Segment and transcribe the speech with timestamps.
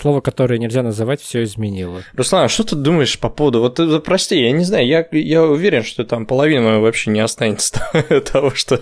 [0.00, 2.02] Слово, которое нельзя называть, все изменило.
[2.14, 3.60] Руслан, а что ты думаешь по поводу...
[3.60, 7.82] Вот э, прости, я не знаю, я, я уверен, что там половина вообще не останется
[8.32, 8.80] того, что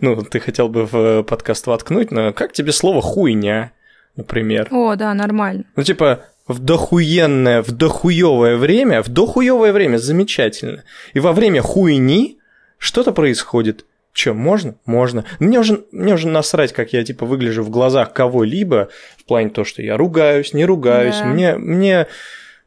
[0.00, 3.72] ну, ты хотел бы в э, подкаст воткнуть, но как тебе слово «хуйня»,
[4.14, 4.68] например?
[4.70, 5.64] О, да, нормально.
[5.74, 10.84] Ну, типа, в дохуенное, в дохуевое время, в дохуевое время замечательно.
[11.14, 12.38] И во время хуйни
[12.78, 13.86] что-то происходит.
[14.12, 14.74] Че, можно?
[14.86, 15.24] Можно.
[15.38, 19.64] Мне уже, мне уже насрать, как я, типа, выгляжу в глазах кого-либо, в плане того,
[19.64, 21.18] что я ругаюсь, не ругаюсь.
[21.18, 21.26] Да.
[21.26, 22.06] Мне, мне,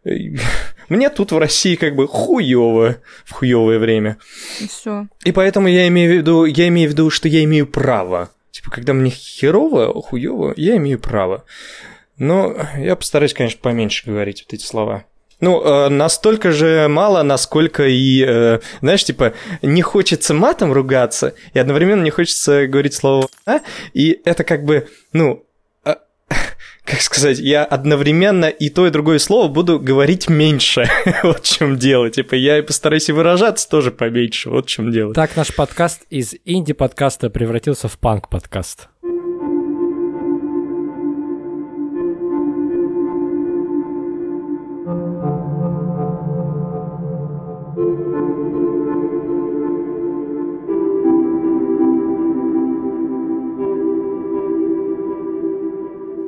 [0.90, 4.18] мне тут в России как бы хуево в хуевое время.
[4.62, 5.08] И все.
[5.26, 8.30] И поэтому я имею в виду, я имею в виду, что я имею право.
[8.52, 11.44] Типа, когда мне херово, хуево, я имею право.
[12.18, 15.06] Но я постараюсь, конечно, поменьше говорить вот эти слова.
[15.44, 21.60] Ну, э, настолько же мало, насколько и, э, знаешь, типа, не хочется матом ругаться, и
[21.60, 23.60] одновременно не хочется говорить слово «а»,
[23.94, 25.46] и это как бы, ну,
[25.84, 25.96] э,
[26.86, 30.90] как сказать, я одновременно и то, и другое слово буду говорить меньше.
[31.24, 32.10] вот в чем дело.
[32.10, 34.50] Типа, я и постараюсь и выражаться тоже поменьше.
[34.50, 35.14] Вот в чем дело.
[35.14, 38.88] Так наш подкаст из инди-подкаста превратился в панк-подкаст.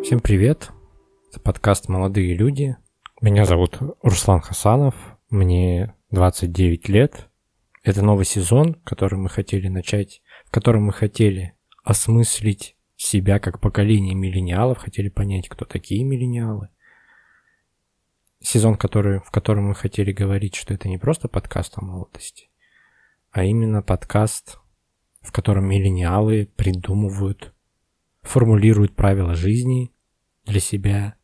[0.05, 0.69] Всем привет.
[1.31, 2.77] Это подкаст «Молодые люди».
[3.21, 4.93] Меня зовут Руслан Хасанов.
[5.31, 7.27] Мне 29 лет.
[7.81, 14.13] Это новый сезон, который мы хотели начать, в котором мы хотели осмыслить себя как поколение
[14.13, 16.69] миллениалов, хотели понять, кто такие миллениалы.
[18.41, 22.51] Сезон, который, в котором мы хотели говорить, что это не просто подкаст о молодости,
[23.31, 24.59] а именно подкаст,
[25.21, 27.55] в котором миллениалы придумывают,
[28.21, 29.94] формулируют правила жизни,
[30.45, 31.15] для себя.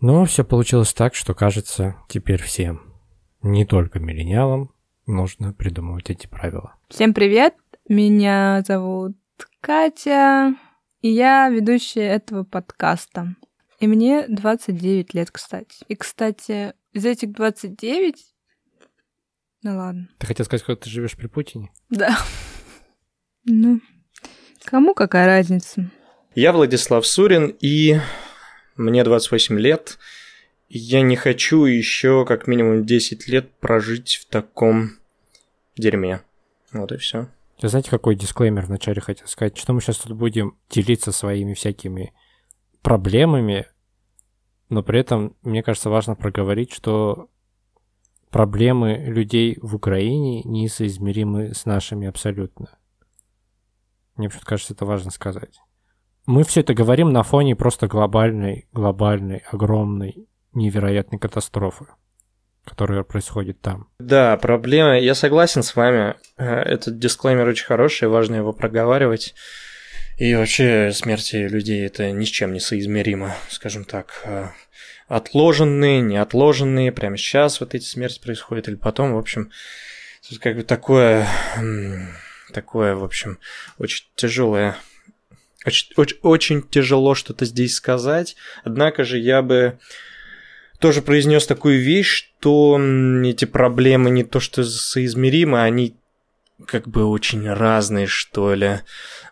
[0.00, 2.94] Но все получилось так, что кажется теперь всем,
[3.42, 4.72] не только миллениалам,
[5.06, 6.74] нужно придумывать эти правила.
[6.88, 7.54] Всем привет,
[7.88, 9.16] меня зовут
[9.60, 10.54] Катя,
[11.00, 13.36] и я ведущая этого подкаста.
[13.78, 15.84] И мне 29 лет, кстати.
[15.88, 18.14] И, кстати, из этих 29...
[19.62, 20.08] Ну ладно.
[20.18, 21.70] Ты хотел сказать, что ты живешь при Путине?
[21.90, 22.16] Да.
[23.44, 23.80] Ну,
[24.64, 25.90] кому какая разница?
[26.34, 27.98] Я Владислав Сурин, и
[28.76, 29.98] мне 28 лет,
[30.68, 34.98] я не хочу еще как минимум 10 лет прожить в таком
[35.76, 36.22] дерьме.
[36.72, 37.28] Вот и все.
[37.62, 39.56] Вы знаете, какой дисклеймер вначале хотел сказать?
[39.56, 42.12] Что мы сейчас тут будем делиться своими всякими
[42.82, 43.66] проблемами,
[44.68, 47.30] но при этом, мне кажется, важно проговорить, что
[48.30, 52.76] проблемы людей в Украине несоизмеримы с нашими абсолютно.
[54.16, 55.60] Мне почему-то кажется, это важно сказать
[56.26, 61.86] мы все это говорим на фоне просто глобальной, глобальной, огромной, невероятной катастрофы,
[62.64, 63.88] которая происходит там.
[63.98, 66.16] Да, проблема, я согласен с вами.
[66.36, 69.34] Э, этот дисклеймер очень хороший, важно его проговаривать.
[70.18, 74.22] И вообще смерти людей это ни с чем не соизмеримо, скажем так.
[74.24, 74.48] Э,
[75.06, 79.50] отложенные, неотложенные, прямо сейчас вот эти смерти происходят или потом, в общем,
[80.40, 81.28] как бы такое,
[82.52, 83.38] такое, в общем,
[83.78, 84.76] очень тяжелое
[85.66, 88.36] очень, очень, очень тяжело что-то здесь сказать.
[88.64, 89.78] Однако же я бы
[90.78, 92.78] тоже произнес такую вещь, что
[93.24, 95.96] эти проблемы не то что соизмеримы, они
[96.66, 98.80] как бы очень разные, что ли.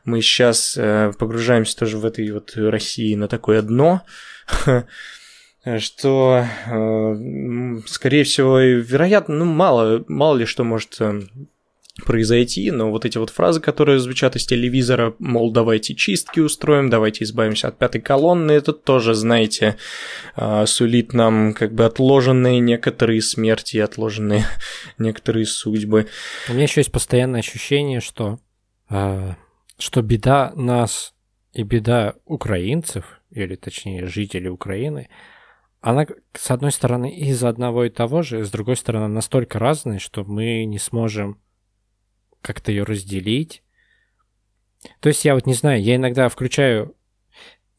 [0.05, 4.03] Мы сейчас э, погружаемся тоже в этой вот России на такое дно,
[5.78, 11.22] что, э, скорее всего, вероятно, ну, мало, мало ли что может э,
[12.03, 17.22] произойти, но вот эти вот фразы, которые звучат из телевизора, мол, давайте чистки устроим, давайте
[17.22, 19.77] избавимся от пятой колонны, это тоже, знаете,
[20.34, 24.44] а, сулит нам как бы отложенные некоторые смерти, отложенные
[24.99, 26.09] некоторые судьбы.
[26.49, 28.41] У меня еще есть постоянное ощущение, что,
[28.88, 29.37] а,
[29.78, 31.15] что беда нас
[31.53, 35.09] и беда украинцев, или точнее жителей Украины,
[35.81, 40.24] она, с одной стороны, из одного и того же, с другой стороны, настолько разная, что
[40.24, 41.39] мы не сможем
[42.44, 43.62] как-то ее разделить.
[45.00, 46.94] То есть я вот не знаю, я иногда включаю...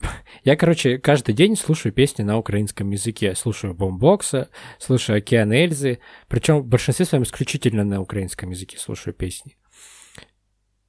[0.44, 3.34] Я, короче, каждый день слушаю песни на украинском языке.
[3.36, 6.00] Слушаю Бомбокса, слушаю Океан Эльзы.
[6.28, 9.58] Причем в большинстве своем исключительно на украинском языке слушаю песни.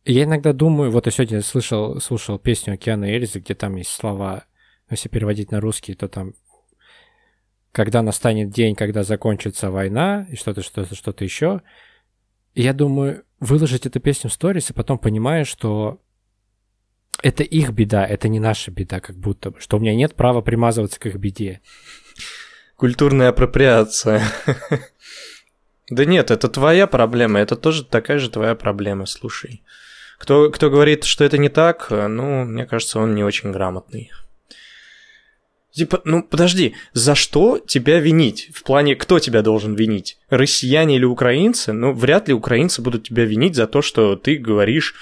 [0.04, 4.44] Я иногда думаю, вот я сегодня слышал, слушал песню Океана Эльзы, где там есть слова,
[4.90, 6.34] если переводить на русский, то там
[7.72, 11.60] когда настанет день, когда закончится война, и что-то, что-то, что-то еще.
[12.56, 16.00] Я думаю, выложить эту песню в сторис, и потом понимаешь, что
[17.22, 20.40] это их беда, это не наша беда, как будто бы, что у меня нет права
[20.40, 21.60] примазываться к их беде.
[22.76, 24.22] Культурная апроприация.
[25.88, 29.62] Да нет, это твоя проблема, это тоже такая же твоя проблема, слушай.
[30.18, 34.10] Кто, кто говорит, что это не так, ну, мне кажется, он не очень грамотный.
[35.76, 38.48] Типа, ну подожди, за что тебя винить?
[38.54, 40.16] В плане, кто тебя должен винить?
[40.30, 41.74] Россияне или украинцы?
[41.74, 44.94] Ну, вряд ли украинцы будут тебя винить за то, что ты говоришь,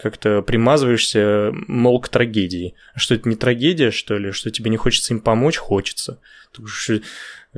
[0.00, 2.74] как-то примазываешься, мол, к трагедии.
[2.94, 4.30] А что это не трагедия, что ли?
[4.30, 5.56] Что тебе не хочется им помочь?
[5.56, 6.20] Хочется.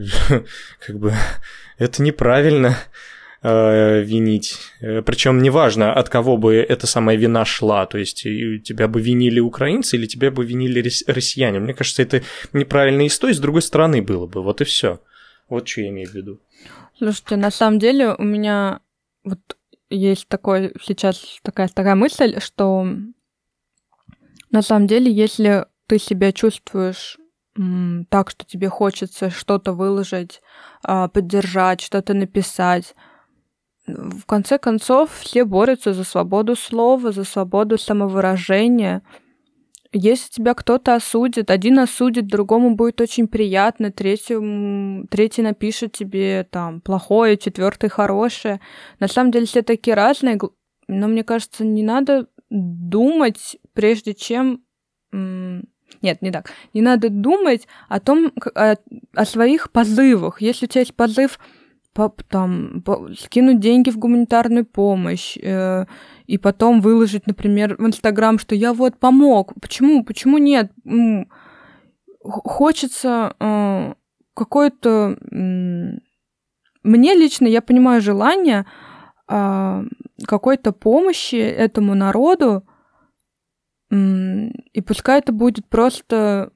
[0.86, 1.12] Как бы
[1.76, 2.78] это неправильно
[3.42, 4.56] э, винить.
[4.80, 7.86] Э, Причем неважно, от кого бы эта самая вина шла.
[7.86, 11.60] То есть тебя бы винили украинцы или тебя бы винили россияне.
[11.60, 12.22] Мне кажется, это
[12.52, 14.42] неправильно и с той, и с другой стороны было бы.
[14.42, 15.00] Вот и все.
[15.48, 16.40] Вот что я имею в виду.
[16.98, 18.80] Слушайте, на самом деле у меня
[19.24, 19.40] вот
[19.90, 22.86] есть такой сейчас такая такая мысль, что
[24.52, 27.18] на самом деле, если ты себя чувствуешь
[28.10, 30.40] так, что тебе хочется что-то выложить,
[30.82, 32.94] а, поддержать, что-то написать,
[33.86, 39.02] в конце концов, все борются за свободу слова, за свободу самовыражения.
[39.92, 46.80] Если тебя кто-то осудит, один осудит, другому будет очень приятно, третьему, третий напишет тебе там
[46.80, 48.60] плохое, четвертый хорошее.
[49.00, 50.38] На самом деле все такие разные,
[50.88, 54.62] но мне кажется, не надо думать, прежде чем...
[55.12, 56.50] Нет, не так.
[56.72, 58.76] Не надо думать о том, о,
[59.14, 60.40] о своих позывах.
[60.40, 61.38] Если у тебя есть позыв
[62.28, 62.82] там,
[63.18, 65.86] скинуть деньги в гуманитарную помощь э,
[66.26, 69.52] и потом выложить, например, в Инстаграм, что я вот помог.
[69.60, 70.04] Почему?
[70.04, 70.72] Почему нет?
[72.22, 73.94] Хочется э,
[74.34, 75.16] какое-то...
[75.30, 75.98] Э,
[76.82, 78.66] мне лично, я понимаю желание
[79.28, 79.84] э,
[80.26, 82.66] какой-то помощи этому народу,
[83.90, 83.96] э,
[84.72, 86.52] и пускай это будет просто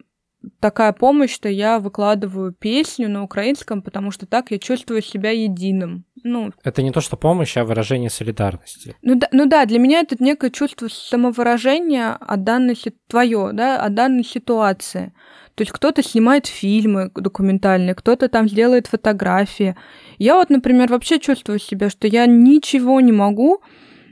[0.61, 6.05] такая помощь, что я выкладываю песню на украинском, потому что так я чувствую себя единым.
[6.23, 8.97] Ну, это не то, что помощь, а выражение солидарности.
[9.03, 12.77] Ну да, ну да для меня это некое чувство самовыражения о данной
[13.09, 15.13] твое, да, о данной ситуации.
[15.55, 19.75] То есть кто-то снимает фильмы документальные, кто-то там сделает фотографии.
[20.19, 23.63] Я вот, например, вообще чувствую себя, что я ничего не могу.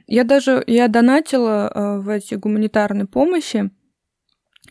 [0.06, 3.70] Я даже я донатила э, в эти гуманитарные помощи,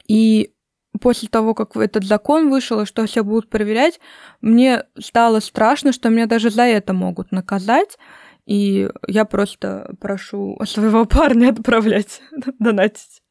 [0.08, 0.53] и
[1.02, 4.00] после того, как этот закон вышел, и что все будут проверять,
[4.42, 7.98] мне стало страшно, что меня даже за это могут наказать.
[8.46, 12.22] И я просто прошу своего парня отправлять,
[12.60, 13.22] донатить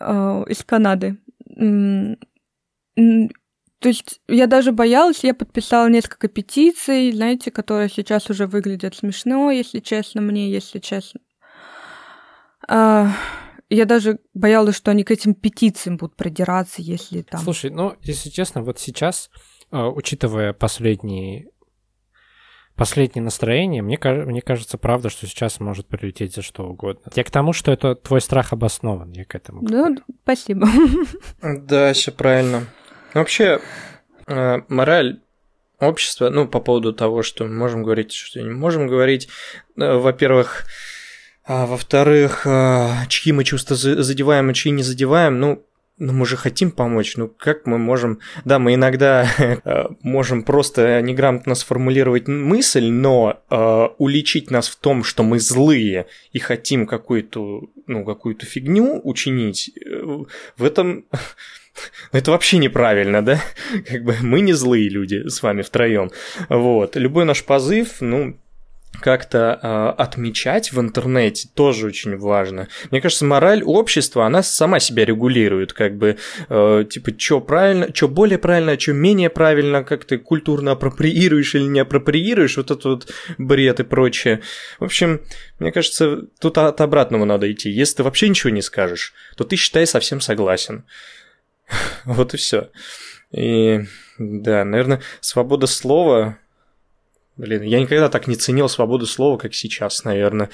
[0.00, 1.18] э, из Канады.
[3.80, 9.50] То есть я даже боялась, я подписала несколько петиций, знаете, которые сейчас уже выглядят смешно,
[9.50, 11.20] если честно, мне, если честно.
[13.68, 17.40] Я даже боялась, что они к этим петициям будут продираться, если там...
[17.40, 19.30] Слушай, ну, если честно, вот сейчас,
[19.70, 21.48] а, учитывая последние
[22.76, 27.10] последнее настроение, мне, мне кажется, правда, что сейчас может прилететь за что угодно.
[27.14, 29.62] Я к тому, что это твой страх обоснован, я к этому.
[29.62, 30.68] Ну, спасибо.
[31.42, 32.66] Да, все правильно.
[33.14, 33.60] Вообще,
[34.26, 35.22] э, мораль
[35.80, 39.28] общества, ну, по поводу того, что мы можем говорить, что не можем говорить,
[39.76, 40.66] э, во-первых,
[41.46, 45.64] а, во-вторых, а, чьи мы чувства задеваем, а чьи не задеваем, ну,
[45.98, 48.18] ну, мы же хотим помочь, ну как мы можем...
[48.44, 49.26] Да, мы иногда
[49.64, 56.06] а, можем просто неграмотно сформулировать мысль, но э, уличить нас в том, что мы злые
[56.32, 60.24] и хотим какую-то, ну, какую-то фигню учинить, э,
[60.56, 61.06] в этом...
[62.12, 63.40] Это вообще неправильно, да?
[63.88, 66.10] Как бы мы не злые люди с вами втроем.
[66.50, 66.96] Вот.
[66.96, 68.36] Любой наш позыв, ну,
[69.00, 72.68] как-то э, отмечать в интернете тоже очень важно.
[72.90, 76.16] Мне кажется, мораль общества, она сама себя регулирует, как бы,
[76.48, 81.64] э, типа, что правильно, что более правильно, что менее правильно, как ты культурно апроприируешь или
[81.64, 84.40] не апроприируешь, вот этот вот бред и прочее.
[84.78, 85.20] В общем,
[85.58, 87.70] мне кажется, тут от обратного надо идти.
[87.70, 90.84] Если ты вообще ничего не скажешь, то ты, считай, совсем согласен.
[92.04, 92.70] Вот и все.
[93.32, 93.80] И
[94.18, 96.38] да, наверное, свобода слова
[97.36, 100.48] Блин, я никогда так не ценил свободу слова, как сейчас, наверное.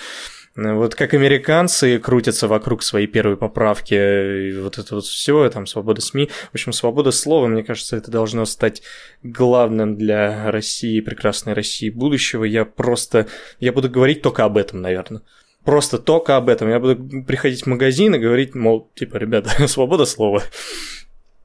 [0.55, 6.03] Вот как американцы крутятся вокруг своей первой поправки, и вот это вот все, там, свобода
[6.03, 6.29] СМИ.
[6.51, 8.83] В общем, свобода слова, мне кажется, это должно стать
[9.23, 12.45] главным для России, прекрасной России будущего.
[12.45, 13.29] Я просто,
[13.61, 15.23] я буду говорить только об этом, наверное.
[15.65, 16.69] Просто только об этом.
[16.69, 20.43] Я буду приходить в магазин и говорить, мол, типа, ребята, свобода слова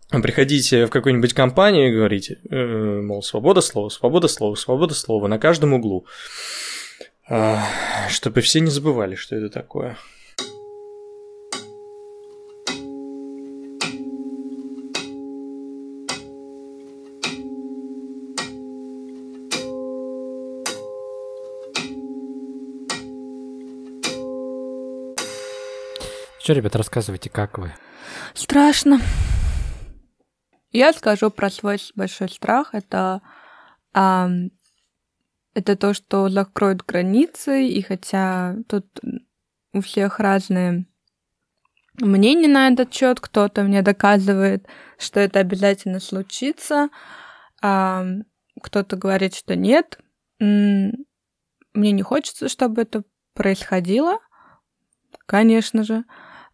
[0.09, 5.37] приходите в какую-нибудь компанию и говорите, э, мол, свобода слова, свобода слова, свобода слова на
[5.37, 6.05] каждом углу,
[7.29, 7.57] э,
[8.09, 9.97] чтобы все не забывали, что это такое.
[26.39, 27.73] Что, ребят, рассказывайте, как вы?
[28.33, 29.01] Страшно.
[30.71, 32.73] Я скажу про свой большой страх.
[32.73, 33.21] Это,
[33.93, 34.29] а,
[35.53, 38.85] это то, что закроют границы, и хотя тут
[39.73, 40.85] у всех разные
[41.99, 46.89] мнения на этот счет, кто-то мне доказывает, что это обязательно случится,
[47.61, 48.05] а
[48.61, 49.99] кто-то говорит, что нет.
[50.39, 50.93] Мне
[51.73, 54.19] не хочется, чтобы это происходило,
[55.25, 56.03] конечно же.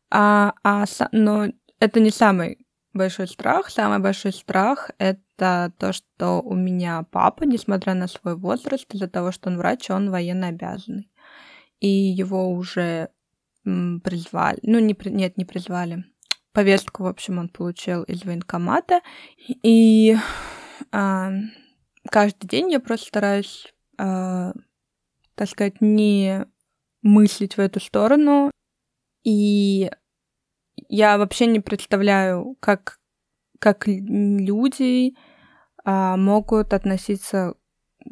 [0.09, 1.47] А, а, но
[1.79, 2.62] это не самый
[2.93, 3.69] большой страх.
[3.69, 9.31] Самый большой страх— это то, что у меня папа, несмотря на свой возраст, из-за того,
[9.31, 11.09] что он врач, он военно обязанный.
[11.79, 13.09] И его уже
[13.63, 14.59] призвали.
[14.61, 16.05] Ну, не, нет, не призвали.
[16.51, 19.01] Повестку, в общем, он получил из военкомата.
[19.47, 20.15] И
[20.91, 21.31] а,
[22.09, 24.53] каждый день я просто стараюсь, а,
[25.35, 26.45] так сказать, не
[27.01, 28.51] мыслить в эту сторону.
[29.23, 29.89] И
[30.95, 32.99] я вообще не представляю, как,
[33.57, 35.15] как люди
[35.83, 37.55] а, могут относиться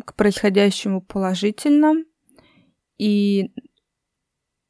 [0.03, 1.93] к происходящему положительно.
[2.97, 3.51] И,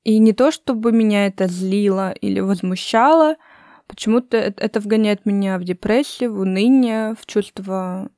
[0.03, 3.37] и не то, чтобы меня это злило или возмущало,
[3.87, 8.09] почему-то это вгоняет меня в депрессию, в уныние, в чувство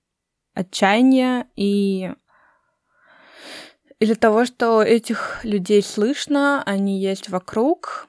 [0.55, 2.11] отчаяния и
[3.99, 8.07] из-за того, что этих людей слышно, они есть вокруг,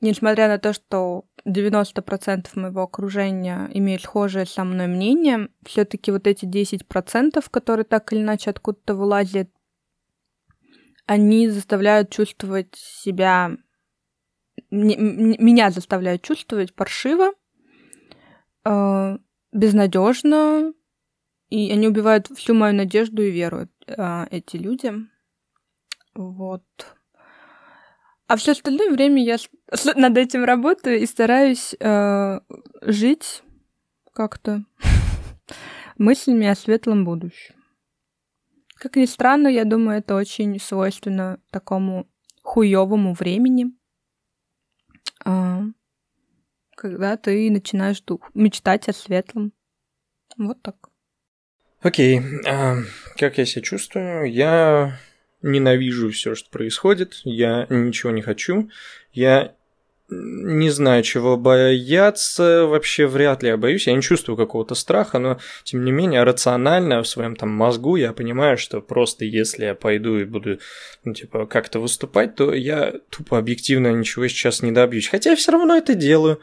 [0.00, 6.44] несмотря на то, что 90% моего окружения имеют схожее со мной мнение, все-таки вот эти
[6.44, 9.50] 10%, которые так или иначе откуда-то вылазят,
[11.06, 13.56] они заставляют чувствовать себя...
[14.70, 17.32] Меня заставляют чувствовать паршиво,
[18.64, 19.18] э,
[19.52, 20.74] безнадежно,
[21.48, 24.92] и они убивают всю мою надежду и веру, э, эти люди.
[26.14, 26.64] Вот.
[28.28, 29.38] А все остальное время я
[29.96, 32.40] над этим работаю и стараюсь э,
[32.82, 33.42] жить
[34.12, 34.64] как-то
[35.98, 37.54] мыслями о светлом будущем.
[38.74, 42.06] Как ни странно, я думаю, это очень свойственно такому
[42.42, 43.72] хуевому времени,
[45.24, 45.60] э,
[46.76, 49.54] когда ты начинаешь дух, мечтать о светлом.
[50.36, 50.90] Вот так.
[51.80, 52.46] Окей, okay.
[52.46, 52.76] а,
[53.16, 54.30] как я себя чувствую?
[54.30, 54.98] Я
[55.42, 58.70] ненавижу все, что происходит, я ничего не хочу,
[59.12, 59.54] я
[60.10, 65.38] не знаю, чего бояться, вообще вряд ли я боюсь, я не чувствую какого-то страха, но
[65.64, 70.18] тем не менее рационально в своем там мозгу я понимаю, что просто если я пойду
[70.18, 70.60] и буду,
[71.04, 75.52] ну, типа, как-то выступать, то я тупо объективно ничего сейчас не добьюсь, хотя я все
[75.52, 76.40] равно это делаю.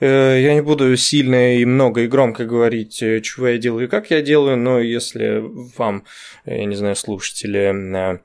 [0.00, 3.90] Э, я не буду сильно и много и громко говорить, э, чего я делаю и
[3.90, 5.42] как я делаю, но если
[5.76, 6.04] вам,
[6.44, 8.20] я не знаю, слушатели,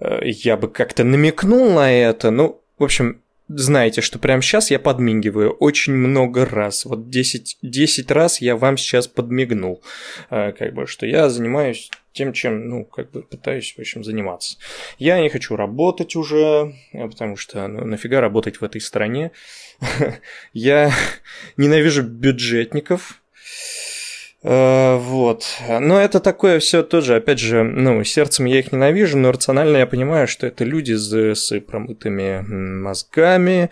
[0.00, 4.78] э, я бы как-то намекнул на это, ну, в общем, знаете, что прямо сейчас я
[4.78, 6.84] подмигиваю очень много раз.
[6.84, 9.82] Вот 10, 10 раз я вам сейчас подмигнул.
[10.30, 14.56] Как бы, что я занимаюсь тем, чем, ну, как бы пытаюсь, в общем, заниматься.
[14.98, 19.32] Я не хочу работать уже, потому что, ну, нафига работать в этой стране.
[20.52, 20.92] Я
[21.56, 23.20] ненавижу бюджетников.
[24.44, 25.46] Э, вот.
[25.80, 29.86] Но это такое все тоже, опять же, ну, сердцем я их ненавижу, но рационально я
[29.86, 33.70] понимаю, что это люди с, с промытыми мозгами.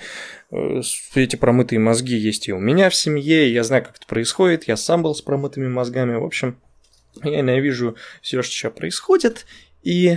[0.51, 0.81] Э,
[1.15, 4.77] эти промытые мозги есть и у меня в семье, я знаю, как это происходит, я
[4.77, 6.15] сам был с промытыми мозгами.
[6.15, 6.57] В общем,
[7.23, 9.45] я ненавижу все, что сейчас происходит.
[9.83, 10.17] И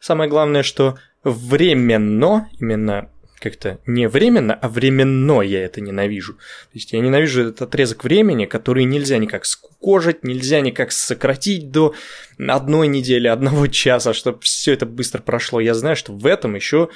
[0.00, 3.08] самое главное, что временно, именно
[3.42, 6.34] как-то не временно, а временно я это ненавижу.
[6.34, 11.94] То есть я ненавижу этот отрезок времени, который нельзя никак скукожить, нельзя никак сократить до
[12.38, 15.60] одной недели, одного часа, чтобы все это быстро прошло.
[15.60, 16.88] Я знаю, что в этом еще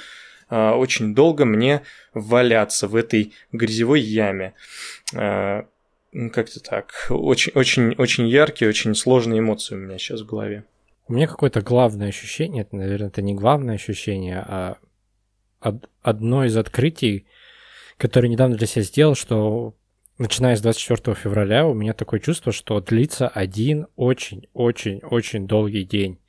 [0.49, 1.81] э, очень долго мне
[2.13, 4.53] валяться в этой грязевой яме.
[5.13, 5.63] Э,
[6.31, 7.07] как-то так.
[7.09, 10.63] Очень, очень, очень яркие, очень сложные эмоции у меня сейчас в голове.
[11.09, 14.77] У меня какое-то главное ощущение, это, наверное, это не главное ощущение, а
[16.01, 17.27] одно из открытий,
[17.97, 19.75] которое недавно для себя сделал, что
[20.17, 26.19] начиная с 24 февраля у меня такое чувство, что длится один очень-очень-очень долгий день.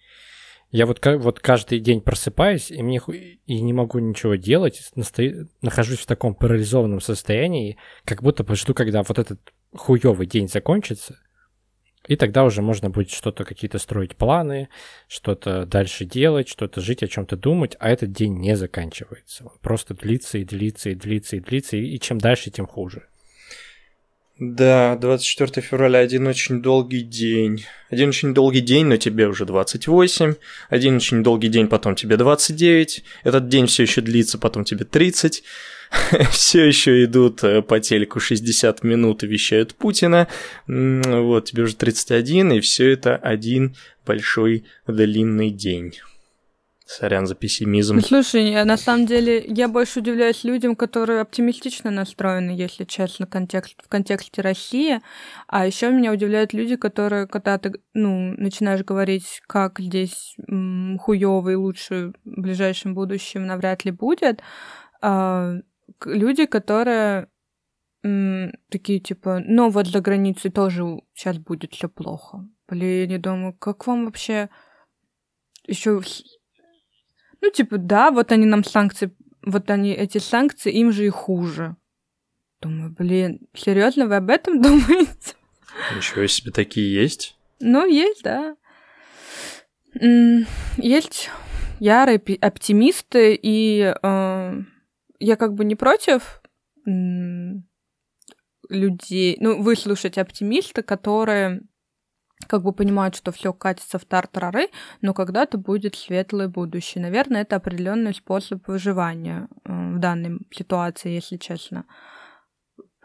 [0.71, 3.01] Я вот, вот каждый день просыпаюсь, и, мне,
[3.47, 5.47] и не могу ничего делать, насто...
[5.63, 9.41] нахожусь в таком парализованном состоянии, как будто жду, когда вот этот
[9.75, 11.19] хуёвый день закончится,
[12.09, 14.71] и тогда уже можно будет что-то, какие-то строить планы,
[15.09, 19.45] что-то дальше делать, что-то жить, о чем-то думать, а этот день не заканчивается.
[19.45, 23.08] Он просто длится и длится и длится и длится, и, чем дальше, тем хуже.
[24.39, 27.65] Да, 24 февраля один очень долгий день.
[27.91, 30.35] Один очень долгий день, но тебе уже 28.
[30.69, 33.03] Один очень долгий день, потом тебе 29.
[33.25, 35.43] Этот день все еще длится, потом тебе 30.
[36.31, 40.29] все еще идут э, по телеку 60 минут и вещают Путина.
[40.67, 43.75] Вот, тебе уже 31, и все это один
[44.07, 45.95] большой длинный день.
[46.91, 47.97] Сорян за пессимизм.
[47.97, 53.77] Ну, слушай, на самом деле я больше удивляюсь людям, которые оптимистично настроены, если честно, контекст,
[53.85, 55.01] в контексте России.
[55.49, 61.57] А еще меня удивляют люди, которые, когда ты ну, начинаешь говорить, как здесь хуёво и
[61.57, 64.41] лучше в ближайшем будущем навряд ли будет,
[65.03, 65.57] а,
[66.07, 67.29] люди, которые
[68.03, 72.49] такие типа, ну вот за границей тоже сейчас будет все плохо.
[72.67, 74.49] Блин, я думаю, как вам вообще
[75.67, 76.01] еще
[77.41, 81.77] ну, типа, да, вот они нам санкции, вот они, эти санкции, им же и хуже.
[82.61, 85.35] Думаю, блин, серьезно, вы об этом думаете?
[85.97, 87.37] Ничего себе, такие есть?
[87.61, 88.57] Ну, есть, да.
[90.77, 91.31] Есть
[91.81, 94.53] ярые оптимисты, и э,
[95.19, 96.43] я как бы не против
[98.69, 101.63] людей, ну, выслушать оптимиста, которые
[102.47, 104.69] как бы понимают, что все катится в тартарары,
[105.01, 107.03] но когда-то будет светлое будущее.
[107.03, 111.85] Наверное, это определенный способ выживания э, в данной ситуации, если честно.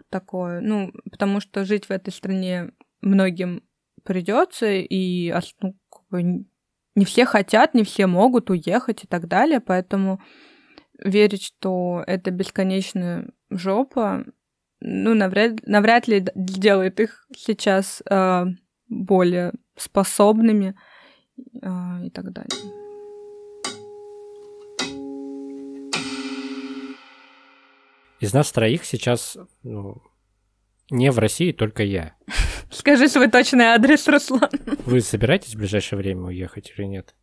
[0.09, 0.61] Такое.
[0.61, 2.71] Ну, потому что жить в этой стране
[3.01, 3.63] многим
[4.03, 6.45] придется, и ну, как бы,
[6.95, 10.21] не все хотят, не все могут уехать и так далее, поэтому
[10.99, 14.25] верить, что это бесконечная жопа,
[14.79, 18.45] ну, навряд, навряд ли сделает их сейчас э,
[18.87, 20.75] более способными
[21.61, 22.49] э, и так далее.
[28.19, 30.01] Из нас троих сейчас ну,
[30.89, 32.15] не в России, только я.
[32.71, 34.49] Скажи свой точный адрес, Руслан.
[34.85, 37.15] Вы собираетесь в ближайшее время уехать или нет?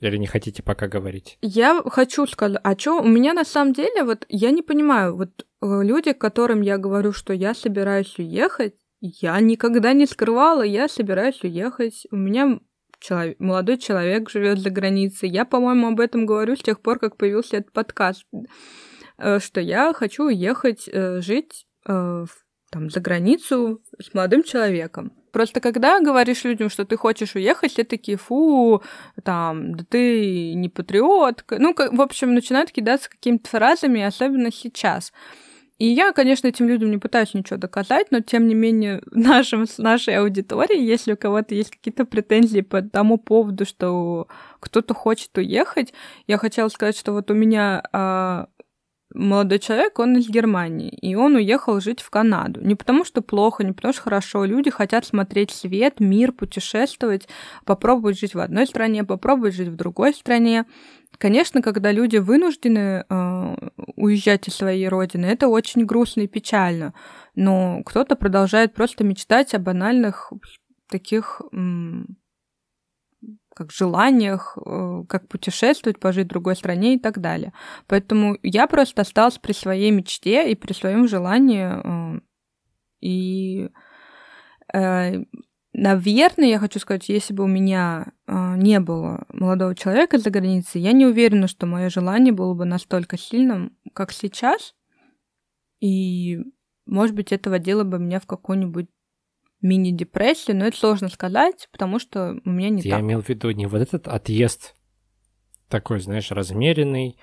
[0.00, 1.38] Или не хотите пока говорить?
[1.40, 5.46] Я хочу сказать, а что, у меня на самом деле, вот я не понимаю, вот
[5.62, 8.74] э, люди, которым я говорю, что я собираюсь уехать,
[9.06, 12.06] я никогда не скрывала, я собираюсь уехать.
[12.10, 12.58] У меня
[13.00, 15.28] человек, молодой человек живет за границей.
[15.28, 18.24] Я, по-моему, об этом говорю с тех пор, как появился этот подкаст,
[19.18, 22.24] э, что я хочу уехать э, жить э,
[22.70, 25.12] там, за границу с молодым человеком.
[25.32, 28.82] Просто когда говоришь людям, что ты хочешь уехать, все такие, фу,
[29.22, 31.44] там, да ты не патриот.
[31.50, 35.12] Ну, в общем, начинают кидаться какими-то фразами, особенно сейчас.
[35.78, 40.16] И я, конечно, этим людям не пытаюсь ничего доказать, но тем не менее нашим, нашей
[40.18, 44.28] аудитории, если у кого-то есть какие-то претензии по тому поводу, что
[44.60, 45.92] кто-то хочет уехать,
[46.26, 48.46] я хотела сказать, что вот у меня а,
[49.14, 52.60] молодой человек, он из Германии, и он уехал жить в Канаду.
[52.60, 54.44] Не потому что плохо, не потому что хорошо.
[54.44, 57.28] Люди хотят смотреть свет, мир, путешествовать,
[57.64, 60.66] попробовать жить в одной стране, попробовать жить в другой стране.
[61.18, 63.56] Конечно, когда люди вынуждены э,
[63.96, 66.94] уезжать из своей родины, это очень грустно и печально.
[67.34, 70.32] Но кто-то продолжает просто мечтать о банальных
[70.88, 71.42] таких
[73.54, 77.52] как желаниях, э, как путешествовать, пожить в другой стране и так далее.
[77.86, 82.16] Поэтому я просто осталась при своей мечте и при своем желании.
[82.16, 82.20] Э,
[83.00, 83.70] и
[84.72, 85.24] э,
[85.76, 90.80] Наверное, я хочу сказать, если бы у меня э, не было молодого человека за границей,
[90.80, 94.76] я не уверена, что мое желание было бы настолько сильным, как сейчас.
[95.80, 96.38] И,
[96.86, 98.88] может быть, это водило бы меня в какую-нибудь
[99.62, 103.00] мини-депрессию, но это сложно сказать, потому что у меня не я так.
[103.00, 104.76] Я имел в виду не вот этот отъезд
[105.68, 107.18] такой, знаешь, размеренный,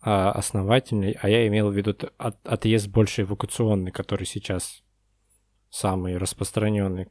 [0.00, 4.82] а основательный, а я имел в виду от, отъезд больше эвакуационный, который сейчас
[5.70, 7.06] самый распространенный.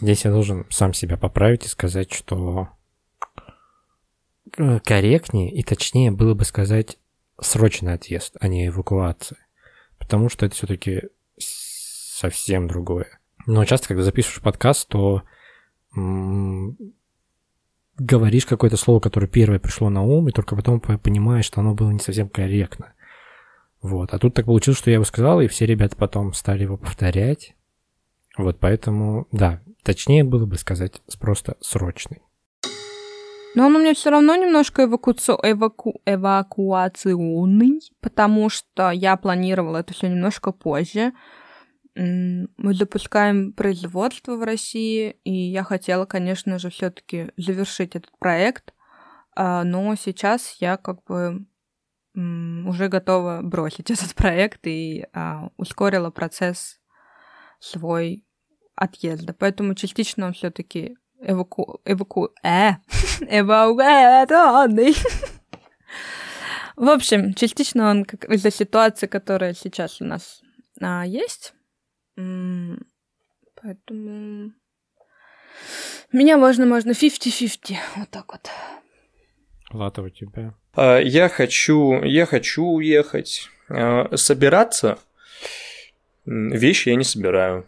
[0.00, 2.68] Здесь я должен сам себя поправить и сказать, что
[4.58, 6.98] э, корректнее и точнее было бы сказать
[7.40, 9.38] срочный отъезд, а не эвакуация.
[9.98, 11.04] Потому что это все-таки
[11.38, 13.18] совсем другое.
[13.46, 15.22] Но часто, когда записываешь подкаст, то
[17.98, 21.90] говоришь какое-то слово, которое первое пришло на ум, и только потом понимаешь, что оно было
[21.90, 22.92] не совсем корректно.
[23.80, 24.12] Вот.
[24.12, 27.54] А тут так получилось, что я его сказал, и все ребята потом стали его повторять.
[28.36, 32.22] Вот поэтому, да, точнее было бы сказать просто срочный.
[33.54, 35.32] Но он у меня все равно немножко эвакуци...
[35.42, 36.02] эваку...
[36.04, 41.14] эвакуационный, потому что я планировала это все немножко позже.
[41.94, 48.74] Мы запускаем производство в России, и я хотела, конечно же, все-таки завершить этот проект,
[49.34, 51.46] а, но сейчас я как бы
[52.68, 56.78] уже готова бросить этот проект и а, ускорила процесс
[57.58, 58.25] свой
[58.76, 59.32] отъезда.
[59.32, 61.80] Поэтому частично он все-таки эваку...
[61.84, 62.30] эваку...
[62.44, 62.72] э...
[63.20, 64.94] эвакуированный.
[66.76, 70.42] В общем, частично он как из-за ситуации, которая сейчас у нас
[70.80, 71.54] а, есть.
[73.62, 74.52] Поэтому
[76.12, 77.76] меня можно, можно 50-50.
[77.96, 78.50] Вот так вот.
[79.72, 80.54] Лата у тебя.
[80.74, 83.48] А, я хочу, я хочу уехать.
[83.68, 84.98] А, собираться
[86.26, 87.66] вещи я не собираю.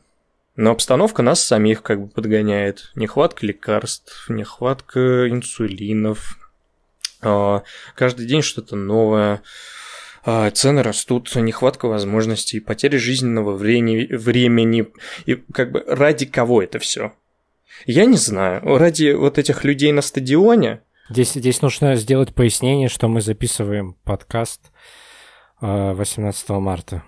[0.58, 2.90] Но обстановка нас самих как бы подгоняет.
[2.96, 6.36] Нехватка лекарств, нехватка инсулинов.
[7.22, 7.62] А,
[7.94, 9.40] каждый день что-то новое.
[10.24, 14.88] А, цены растут, нехватка возможностей, потеря жизненного времени, времени.
[15.26, 17.12] И как бы ради кого это все?
[17.86, 18.60] Я не знаю.
[18.64, 20.80] Ради вот этих людей на стадионе?
[21.08, 24.72] Здесь, здесь нужно сделать пояснение, что мы записываем подкаст
[25.60, 27.04] 18 марта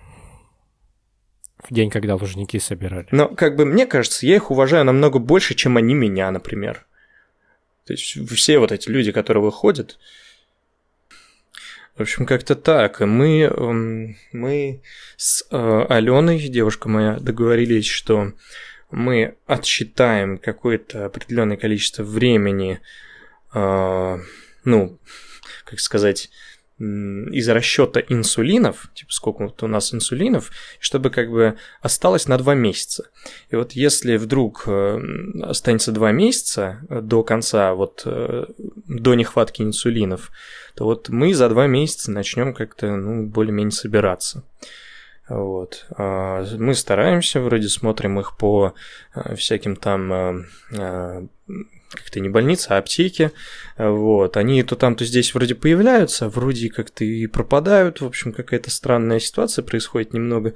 [1.63, 3.07] в день, когда лужники собирали.
[3.11, 6.85] Но, как бы, мне кажется, я их уважаю намного больше, чем они меня, например.
[7.85, 9.97] То есть все вот эти люди, которые выходят,
[11.95, 13.01] в общем, как-то так.
[13.01, 14.81] Мы, эм, мы
[15.17, 18.31] с э, Аленой, девушка моя, договорились, что
[18.89, 22.79] мы отсчитаем какое-то определенное количество времени,
[23.53, 24.17] э,
[24.63, 24.99] ну,
[25.65, 26.29] как сказать,
[26.81, 32.55] из расчета инсулинов, типа сколько вот у нас инсулинов, чтобы как бы осталось на два
[32.55, 33.09] месяца.
[33.49, 34.99] И вот если вдруг э,
[35.43, 38.45] останется два месяца до конца, вот э,
[38.87, 40.31] до нехватки инсулинов,
[40.75, 44.43] то вот мы за два месяца начнем как-то ну, более-менее собираться.
[45.29, 45.85] Вот.
[45.97, 48.73] А, мы стараемся, вроде смотрим их по
[49.13, 50.47] э, всяким там
[51.91, 53.31] как-то не больница, а аптеки.
[53.77, 54.37] Вот.
[54.37, 58.01] Они то там, то здесь вроде появляются, вроде как-то и пропадают.
[58.01, 60.53] В общем, какая-то странная ситуация происходит немного.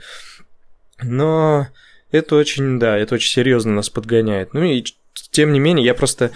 [1.01, 1.67] Но
[2.11, 4.53] это очень, да, это очень серьезно нас подгоняет.
[4.53, 4.83] Ну и
[5.31, 6.31] тем не менее, я просто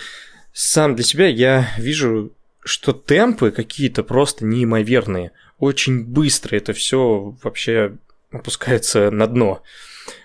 [0.54, 2.34] сам для себя, я вижу,
[2.64, 5.32] что темпы какие-то просто неимоверные.
[5.58, 7.98] Очень быстро это все вообще
[8.32, 9.62] опускается на дно.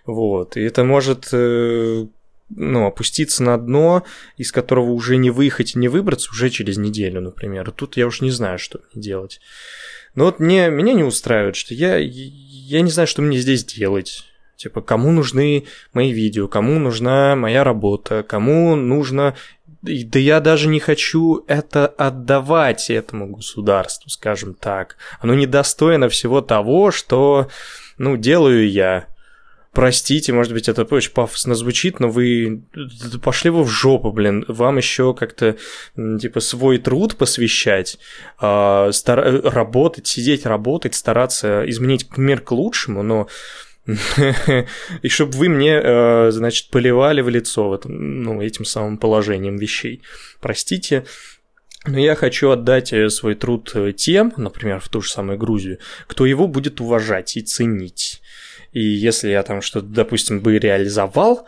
[0.06, 0.56] Вот.
[0.56, 2.06] И это может э,
[2.50, 4.04] ну, опуститься на дно,
[4.37, 7.70] из которого уже не выехать и не выбраться уже через неделю, например.
[7.70, 9.40] Тут я уж не знаю, что мне делать.
[10.14, 14.24] Но вот мне, меня не устраивает, что я, я не знаю, что мне здесь делать.
[14.57, 19.37] Типа, кому нужны мои видео, кому нужна моя работа, кому нужно...
[19.83, 24.96] Да я даже не хочу это отдавать этому государству, скажем так.
[25.20, 27.48] Оно недостойно всего того, что,
[27.98, 29.07] ну, делаю я.
[29.74, 32.62] Простите, может быть, это очень пафосно звучит, но вы
[33.22, 34.44] пошли вы в жопу, блин.
[34.46, 35.56] Вам еще как-то
[35.96, 37.98] типа свой труд посвящать,
[38.40, 39.42] э, стар...
[39.42, 43.26] работать, сидеть, работать, стараться изменить мир к лучшему, но
[45.02, 50.02] и чтобы вы мне, э, значит, поливали в лицо вот, ну, этим самым положением вещей.
[50.40, 51.04] Простите,
[51.84, 55.78] но я хочу отдать э, свой труд э, тем, например, в ту же самую Грузию,
[56.06, 58.22] кто его будет уважать и ценить.
[58.74, 61.46] И если я там что-то, допустим, бы реализовал,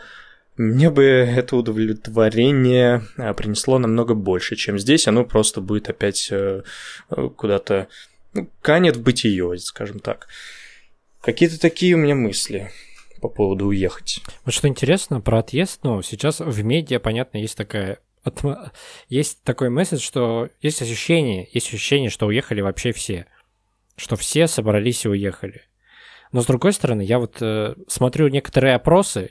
[0.57, 5.07] мне бы это удовлетворение а, принесло намного больше, чем здесь.
[5.07, 6.63] Оно просто будет опять э,
[7.11, 7.89] э, куда-то
[8.33, 10.29] ну, канет в бытие, скажем так.
[11.21, 12.71] Какие-то такие у меня мысли
[13.21, 14.23] по поводу уехать.
[14.45, 17.99] Вот что интересно про отъезд, ну, сейчас в медиа, понятно, есть такая
[19.09, 23.27] есть такой месседж, что есть ощущение, есть ощущение, что уехали вообще все.
[23.97, 25.63] Что все собрались и уехали.
[26.37, 29.31] Но с другой стороны, я вот э, смотрю некоторые опросы,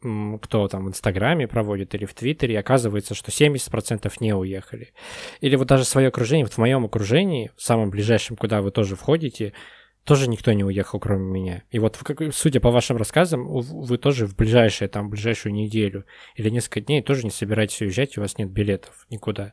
[0.00, 4.92] кто там в Инстаграме проводит или в Твиттере, оказывается, что 70% не уехали.
[5.40, 8.96] Или вот даже свое окружение, вот в моем окружении, в самом ближайшем, куда вы тоже
[8.96, 9.52] входите,
[10.02, 11.62] тоже никто не уехал, кроме меня.
[11.70, 11.96] И вот,
[12.32, 17.22] судя по вашим рассказам, вы тоже в ближайшее, там, ближайшую неделю или несколько дней тоже
[17.22, 19.52] не собираетесь уезжать, у вас нет билетов никуда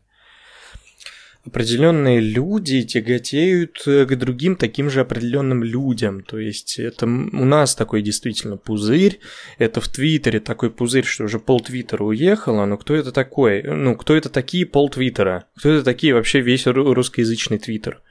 [1.47, 6.21] определенные люди тяготеют э, к другим таким же определенным людям.
[6.23, 9.19] То есть это у нас такой действительно пузырь,
[9.57, 13.63] это в Твиттере такой пузырь, что уже пол Твиттера уехало, но кто это такой?
[13.63, 15.45] Ну, кто это такие пол Твиттера?
[15.57, 18.01] Кто это такие вообще весь русскоязычный Твиттер?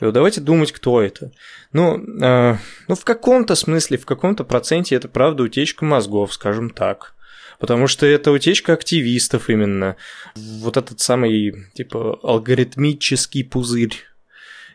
[0.00, 1.30] Давайте думать, кто это.
[1.72, 2.56] Ну, э,
[2.88, 7.14] ну в каком-то смысле, в каком-то проценте это правда утечка мозгов, скажем так
[7.60, 9.96] потому что это утечка активистов именно.
[10.34, 13.94] Вот этот самый, типа, алгоритмический пузырь.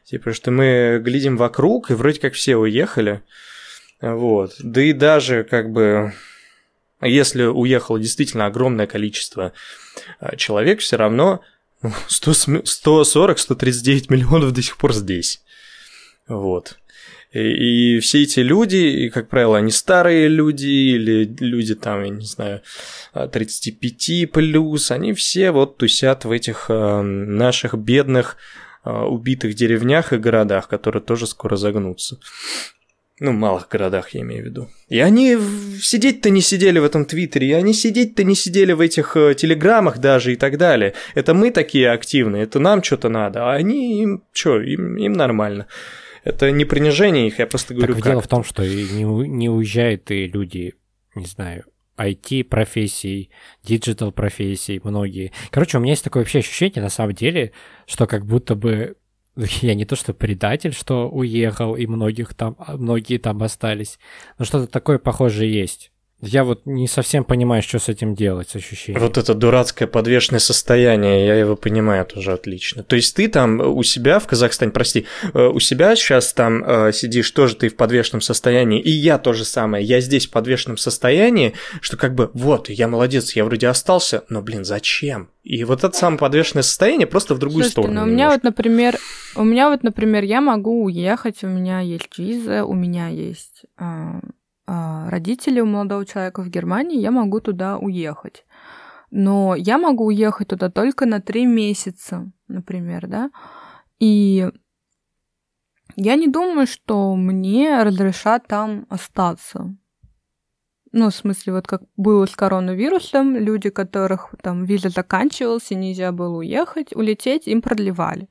[0.06, 3.24] Типа, что мы глядим вокруг, и вроде как все уехали.
[4.02, 4.54] Вот.
[4.60, 6.14] Да и даже, как бы,
[7.02, 9.52] если уехало действительно огромное количество
[10.20, 11.42] а, человек, все равно
[11.82, 15.42] 140-139 миллионов до сих пор здесь.
[16.28, 16.78] Вот.
[17.36, 22.26] И, все эти люди, и, как правило, они старые люди или люди там, я не
[22.26, 22.62] знаю,
[23.14, 28.38] 35 плюс, они все вот тусят в этих э, наших бедных
[28.86, 32.20] э, убитых деревнях и городах, которые тоже скоро загнутся.
[33.20, 34.70] Ну, малых городах, я имею в виду.
[34.88, 35.38] И они
[35.82, 39.98] сидеть-то не сидели в этом Твиттере, и они сидеть-то не сидели в этих э, телеграммах
[39.98, 40.94] даже и так далее.
[41.16, 45.68] Это мы такие активные, это нам что-то надо, а они им что, им, им нормально.
[46.26, 50.10] Это не принижение их, я просто говорю, так дело в том, что не, не уезжают
[50.10, 50.74] и люди,
[51.14, 51.66] не знаю,
[51.98, 53.30] IT-профессий,
[53.64, 55.32] диджитал-профессий, многие.
[55.52, 57.52] Короче, у меня есть такое вообще ощущение, на самом деле,
[57.86, 58.98] что как будто бы
[59.36, 64.00] я не то что предатель, что уехал, и многих там, многие там остались,
[64.40, 65.92] но что-то такое похожее есть.
[66.22, 69.02] Я вот не совсем понимаю, что с этим делать, с ощущением.
[69.02, 72.84] Вот это дурацкое подвешенное состояние, я его понимаю тоже отлично.
[72.84, 76.94] То есть ты там у себя в Казахстане, прости, э, у себя сейчас там э,
[76.94, 80.78] сидишь, тоже ты в подвешенном состоянии, и я то же самое, я здесь в подвешенном
[80.78, 85.30] состоянии, что как бы вот, я молодец, я вроде остался, но, блин, зачем?
[85.44, 88.00] И вот это самое подвешенное состояние просто в другую Слушайте, сторону.
[88.00, 88.98] Ну, у меня вот, например,
[89.36, 94.22] у меня вот, например, я могу уехать, у меня есть виза, у меня есть а,
[94.68, 98.46] родители у молодого человека в Германии, я могу туда уехать.
[99.12, 103.32] Но я могу уехать туда только на три месяца, например, да.
[104.00, 104.50] И
[105.96, 109.76] я не думаю, что мне разрешат там остаться.
[110.92, 116.12] Ну, в смысле, вот как было с коронавирусом, люди, которых там виза заканчивалась, и нельзя
[116.12, 118.30] было уехать, улететь, им продлевали.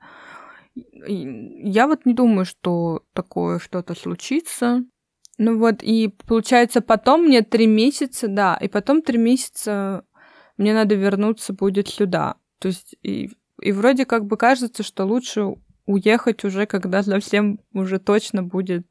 [0.75, 4.83] Я вот не думаю, что такое что-то случится.
[5.37, 10.05] Ну вот, и получается, потом мне три месяца, да, и потом три месяца
[10.57, 12.37] мне надо вернуться будет сюда.
[12.61, 17.99] То есть, и, и вроде как бы кажется, что лучше уехать уже, когда совсем уже
[17.99, 18.87] точно будет,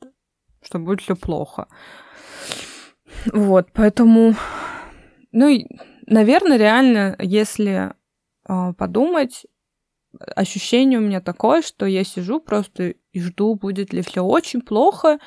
[0.62, 1.68] что будет все плохо.
[3.32, 4.36] Вот, поэтому,
[5.32, 5.66] ну, и,
[6.08, 7.94] наверное, реально, если
[8.48, 9.46] э, подумать,
[10.36, 15.20] ощущение у меня такое, что я сижу просто и жду, будет ли все очень плохо,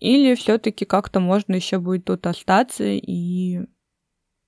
[0.00, 3.60] или все-таки как-то можно еще будет тут остаться и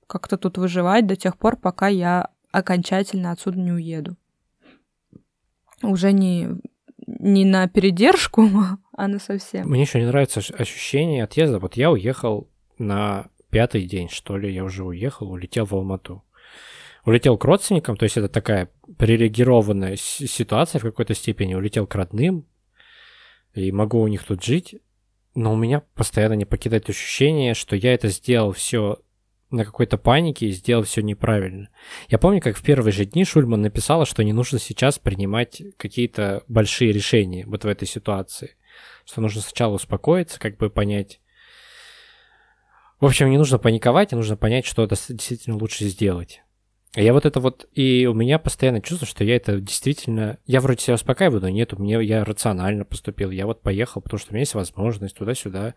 [0.07, 4.17] как-то тут выживать до тех пор, пока я окончательно отсюда не уеду.
[5.83, 6.49] Уже не,
[7.07, 8.49] не на передержку,
[8.97, 9.69] а на совсем.
[9.69, 11.59] Мне еще не нравится ощущение отъезда.
[11.59, 16.25] Вот я уехал на пятый день, что ли, я уже уехал, улетел в Алмату.
[17.05, 21.55] Улетел к родственникам, то есть это такая привилегированная ситуация в какой-то степени.
[21.55, 22.47] Улетел к родным,
[23.55, 24.77] и могу у них тут жить
[25.35, 28.99] но у меня постоянно не покидает ощущение, что я это сделал все
[29.51, 31.69] на какой-то панике и сделал все неправильно.
[32.09, 36.43] Я помню, как в первые же дни Шульман написала, что не нужно сейчас принимать какие-то
[36.49, 38.57] большие решения вот в этой ситуации.
[39.05, 41.21] Что нужно сначала успокоиться, как бы понять.
[42.99, 46.43] В общем, не нужно паниковать, а нужно понять, что действительно лучше сделать.
[46.95, 50.83] Я вот это вот, и у меня постоянно чувство, что я это действительно, я вроде
[50.83, 54.35] себя успокаиваю, но нет, у меня я рационально поступил, я вот поехал, потому что у
[54.35, 55.75] меня есть возможность туда-сюда.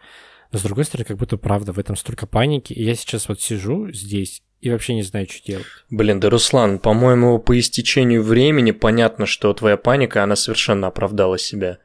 [0.51, 3.39] Но с другой стороны, как будто правда, в этом столько паники, и я сейчас вот
[3.39, 5.65] сижу здесь и вообще не знаю, что делать.
[5.89, 11.79] Блин, да Руслан, по-моему, по истечению времени понятно, что твоя паника, она совершенно оправдала себя.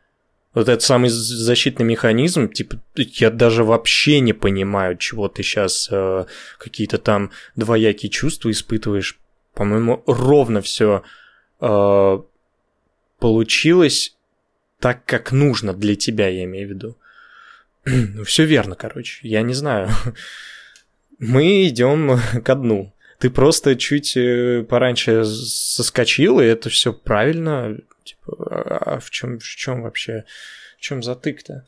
[0.53, 6.25] Вот этот самый защитный механизм, типа, я даже вообще не понимаю, чего ты сейчас э,
[6.59, 9.19] какие-то там двоякие чувства испытываешь.
[9.55, 11.05] По-моему, ровно все
[11.61, 12.19] э,
[13.21, 14.17] получилось
[14.81, 16.99] так, как нужно для тебя, я имею в виду.
[17.85, 19.21] ну, все верно, короче.
[19.29, 19.89] Я не знаю.
[21.21, 22.93] Мы идем ко дну.
[23.19, 27.77] Ты просто чуть э, пораньше соскочил, и это все правильно.
[28.05, 30.25] Типа, а, а в чем, в чем вообще,
[30.79, 31.65] в чем затык-то?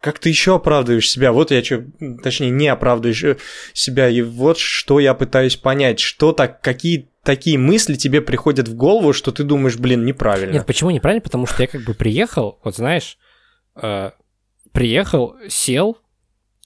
[0.00, 1.32] Как ты еще оправдываешь себя?
[1.32, 1.84] Вот я что,
[2.22, 3.36] точнее, не оправдываешь э,
[3.72, 8.76] себя, и вот что я пытаюсь понять, что так, какие такие мысли тебе приходят в
[8.76, 10.52] голову, что ты думаешь, блин, неправильно.
[10.52, 11.22] Нет, почему неправильно?
[11.22, 13.16] Потому что я как бы приехал, вот знаешь,
[13.76, 14.10] э,
[14.72, 15.96] приехал, сел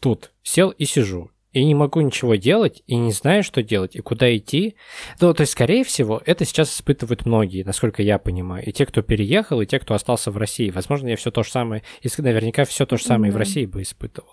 [0.01, 4.01] тут, сел и сижу и не могу ничего делать, и не знаю, что делать, и
[4.01, 4.77] куда идти.
[5.21, 8.65] Ну, то есть, скорее всего, это сейчас испытывают многие, насколько я понимаю.
[8.65, 10.71] И те, кто переехал, и те, кто остался в России.
[10.71, 13.35] Возможно, я все то же самое, и наверняка все то же самое да.
[13.35, 14.31] и в России бы испытывал.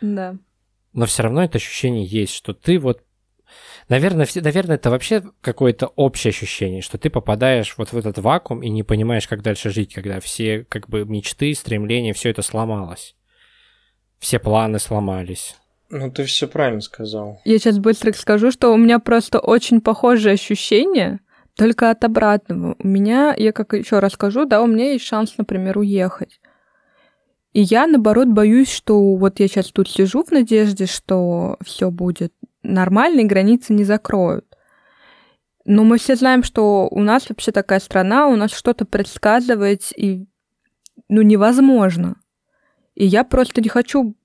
[0.00, 0.36] Да.
[0.92, 3.02] Но все равно это ощущение есть, что ты вот
[3.88, 8.62] Наверное, все, наверное, это вообще какое-то общее ощущение, что ты попадаешь вот в этот вакуум
[8.62, 13.14] и не понимаешь, как дальше жить, когда все как бы мечты, стремления, все это сломалось.
[14.18, 15.56] Все планы сломались.
[15.90, 17.40] Ну, ты все правильно сказал.
[17.44, 21.20] Я сейчас быстро скажу, что у меня просто очень похожие ощущения,
[21.56, 22.74] только от обратного.
[22.78, 26.40] У меня, я как еще расскажу, да, у меня есть шанс, например, уехать.
[27.52, 32.32] И я, наоборот, боюсь, что вот я сейчас тут сижу в надежде, что все будет
[32.62, 34.46] нормально и границы не закроют.
[35.64, 40.26] Но мы все знаем, что у нас вообще такая страна, у нас что-то предсказывать и
[41.08, 42.16] ну, невозможно.
[42.94, 44.16] И я просто не хочу...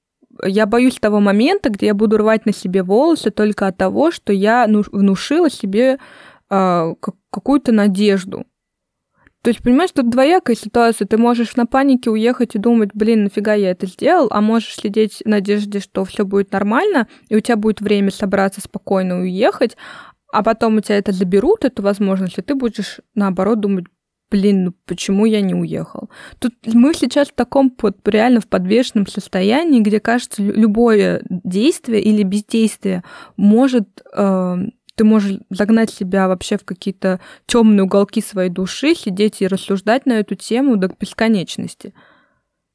[0.45, 4.33] Я боюсь того момента, где я буду рвать на себе волосы только от того, что
[4.33, 5.97] я внушила себе
[6.49, 6.93] э,
[7.29, 8.45] какую-то надежду.
[9.41, 11.07] То есть, понимаешь, тут двоякая ситуация.
[11.07, 15.21] Ты можешь на панике уехать и думать, блин, нафига я это сделал, а можешь сидеть
[15.23, 19.77] в надежде, что все будет нормально, и у тебя будет время собраться спокойно и уехать,
[20.31, 23.85] а потом у тебя это заберут, эту возможность, и ты будешь, наоборот, думать,
[24.31, 26.09] блин, ну почему я не уехал?
[26.39, 32.23] Тут мы сейчас в таком вот реально в подвешенном состоянии, где, кажется, любое действие или
[32.23, 33.03] бездействие
[33.35, 34.57] может э,
[34.99, 40.19] ты можешь загнать себя вообще в какие-то темные уголки своей души, сидеть и рассуждать на
[40.19, 41.93] эту тему до бесконечности.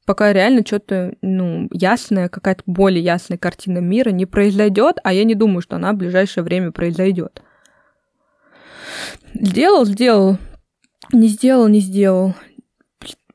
[0.07, 5.35] Пока реально что-то, ну, ясное, какая-то более ясная картина мира не произойдет, а я не
[5.35, 7.43] думаю, что она в ближайшее время произойдет.
[9.35, 10.37] Сделал, сделал.
[11.11, 12.33] Не сделал, не сделал.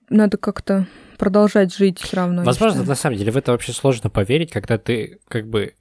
[0.08, 0.86] Надо как-то
[1.18, 2.42] продолжать жить все равно.
[2.42, 5.74] Возможно, на самом деле в это вообще сложно поверить, когда ты как бы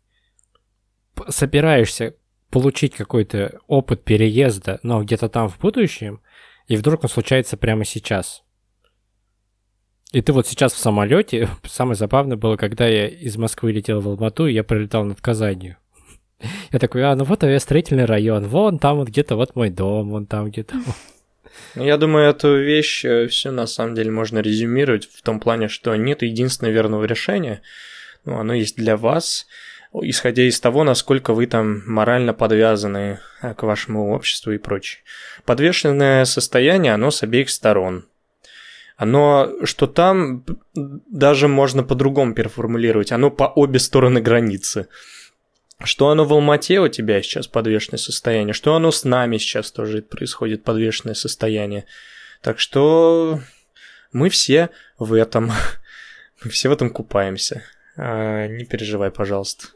[1.30, 2.16] собираешься
[2.50, 6.22] получить какой-то опыт переезда, но где-то там в будущем,
[6.68, 8.44] и вдруг он случается прямо сейчас.
[10.12, 11.50] И ты вот сейчас в самолете.
[11.64, 15.78] Самое забавное было, когда я из Москвы летел в Алмату, и я прилетал над Казанью.
[16.72, 20.26] Я такой, а, ну вот авиастроительный район, вон там вот где-то вот мой дом, вон
[20.26, 20.76] там где-то.
[21.76, 25.68] Ну, я думаю, эту вещь э, все на самом деле можно резюмировать в том плане,
[25.68, 27.62] что нет единственного верного решения.
[28.26, 29.48] Ну, оно есть для вас,
[29.94, 35.02] исходя из того, насколько вы там морально подвязаны э, к вашему обществу и прочее.
[35.46, 38.06] Подвешенное состояние, оно с обеих сторон.
[38.98, 40.44] Оно, что там,
[40.76, 44.88] даже можно по-другому переформулировать, оно по обе стороны границы.
[45.84, 50.02] Что оно в Алмате у тебя сейчас подвешенное состояние, что оно с нами сейчас тоже
[50.02, 51.86] происходит подвешенное состояние.
[52.42, 53.40] Так что
[54.12, 55.52] мы все в этом,
[56.44, 57.64] мы все в этом купаемся.
[57.96, 59.68] А, не переживай, пожалуйста.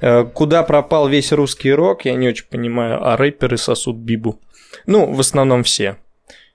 [0.00, 4.40] Э, куда пропал весь русский рок, я не очень понимаю, а рэперы сосут бибу.
[4.84, 5.96] Ну, в основном все.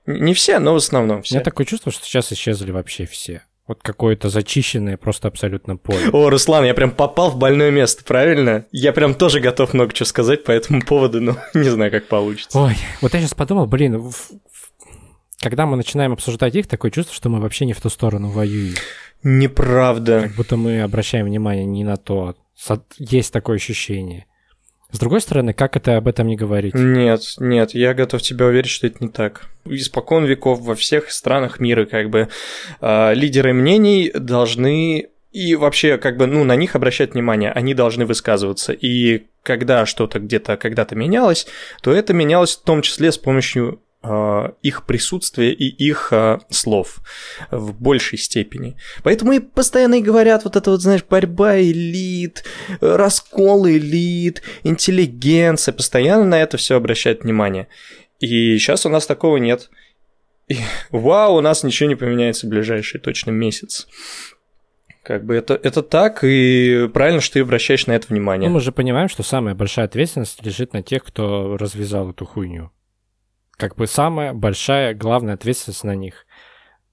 [0.08, 1.34] Не все, но в основном все.
[1.34, 3.42] У меня такое чувство, что сейчас исчезли вообще все.
[3.66, 6.08] Вот какое-то зачищенное просто абсолютно поле.
[6.10, 8.64] О, Руслан, я прям попал в больное место, правильно?
[8.72, 12.58] Я прям тоже готов много чего сказать по этому поводу, но не знаю, как получится.
[12.58, 14.10] Ой, вот я сейчас подумал, блин,
[15.40, 18.76] когда мы начинаем обсуждать их, такое чувство, что мы вообще не в ту сторону воюем.
[19.22, 20.22] Неправда.
[20.22, 22.34] Как будто мы обращаем внимание не на то.
[22.96, 24.24] Есть такое ощущение.
[24.90, 26.74] С другой стороны, как это об этом не говорить?
[26.74, 29.46] Нет, нет, я готов тебя уверить, что это не так.
[29.66, 32.28] Испокон веков во всех странах мира как бы
[32.80, 38.06] э, лидеры мнений должны и вообще как бы ну на них обращать внимание, они должны
[38.06, 38.72] высказываться.
[38.72, 41.46] И когда что-то где-то когда-то менялось,
[41.82, 47.00] то это менялось в том числе с помощью их присутствия и их а, слов
[47.50, 48.76] в большей степени.
[49.02, 52.44] Поэтому и постоянно и говорят вот это вот, знаешь, борьба элит,
[52.80, 57.66] раскол элит, интеллигенция, постоянно на это все обращают внимание.
[58.20, 59.68] И сейчас у нас такого нет.
[60.46, 60.58] И,
[60.90, 63.88] вау, у нас ничего не поменяется в ближайший точно месяц.
[65.02, 68.48] Как бы это, это так, и правильно, что ты обращаешь на это внимание.
[68.48, 72.70] Ну, мы же понимаем, что самая большая ответственность лежит на тех, кто развязал эту хуйню
[73.58, 76.26] как бы самая большая, главная ответственность на них.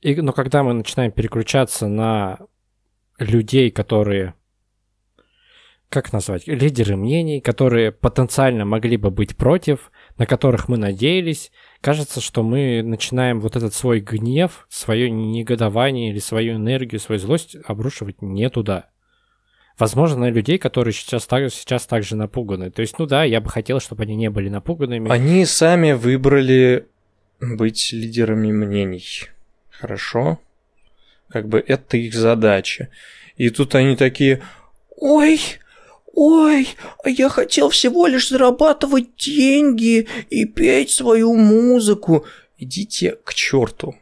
[0.01, 2.39] И, но когда мы начинаем переключаться на
[3.19, 4.33] людей, которые,
[5.89, 11.51] как назвать, лидеры мнений, которые потенциально могли бы быть против, на которых мы надеялись,
[11.81, 17.55] кажется, что мы начинаем вот этот свой гнев, свое негодование или свою энергию, свою злость
[17.67, 18.89] обрушивать не туда
[19.77, 22.71] возможно, на людей, которые сейчас, так, сейчас также напуганы.
[22.71, 25.09] То есть, ну да, я бы хотел, чтобы они не были напуганными.
[25.09, 26.87] Они сами выбрали
[27.39, 29.29] быть лидерами мнений.
[29.69, 30.39] Хорошо?
[31.29, 32.89] Как бы это их задача.
[33.35, 34.41] И тут они такие,
[34.95, 35.39] ой,
[36.13, 36.69] ой,
[37.03, 42.25] а я хотел всего лишь зарабатывать деньги и петь свою музыку.
[42.57, 43.95] Идите к черту.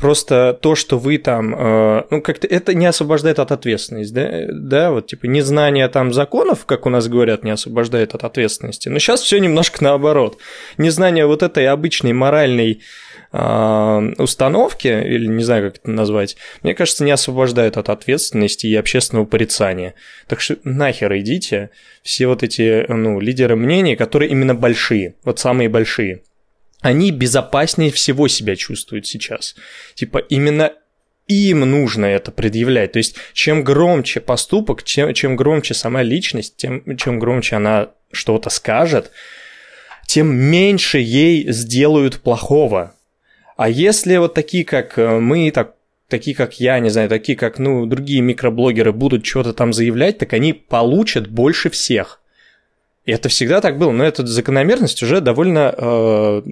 [0.00, 4.90] Просто то, что вы там, э, ну, как-то это не освобождает от ответственности, да, да,
[4.92, 8.88] вот, типа, незнание там законов, как у нас говорят, не освобождает от ответственности.
[8.88, 10.38] Но сейчас все немножко наоборот.
[10.78, 12.80] Незнание вот этой обычной моральной
[13.32, 18.74] э, установки, или не знаю, как это назвать, мне кажется, не освобождают от ответственности и
[18.76, 19.94] общественного порицания.
[20.28, 21.70] Так что нахер идите,
[22.02, 26.22] все вот эти ну, лидеры мнений, которые именно большие, вот самые большие,
[26.80, 29.54] они безопаснее всего себя чувствуют сейчас.
[29.94, 30.72] Типа именно
[31.30, 32.92] им нужно это предъявлять.
[32.92, 38.50] То есть, чем громче поступок, чем, чем громче сама личность, тем, чем громче она что-то
[38.50, 39.12] скажет,
[40.06, 42.94] тем меньше ей сделают плохого.
[43.56, 45.76] А если вот такие, как э, мы, так,
[46.08, 50.32] такие, как я, не знаю, такие, как, ну, другие микроблогеры будут что-то там заявлять, так
[50.32, 52.19] они получат больше всех.
[53.06, 56.42] И это всегда так было, но эта закономерность уже довольно э,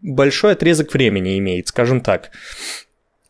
[0.00, 2.30] большой отрезок времени имеет, скажем так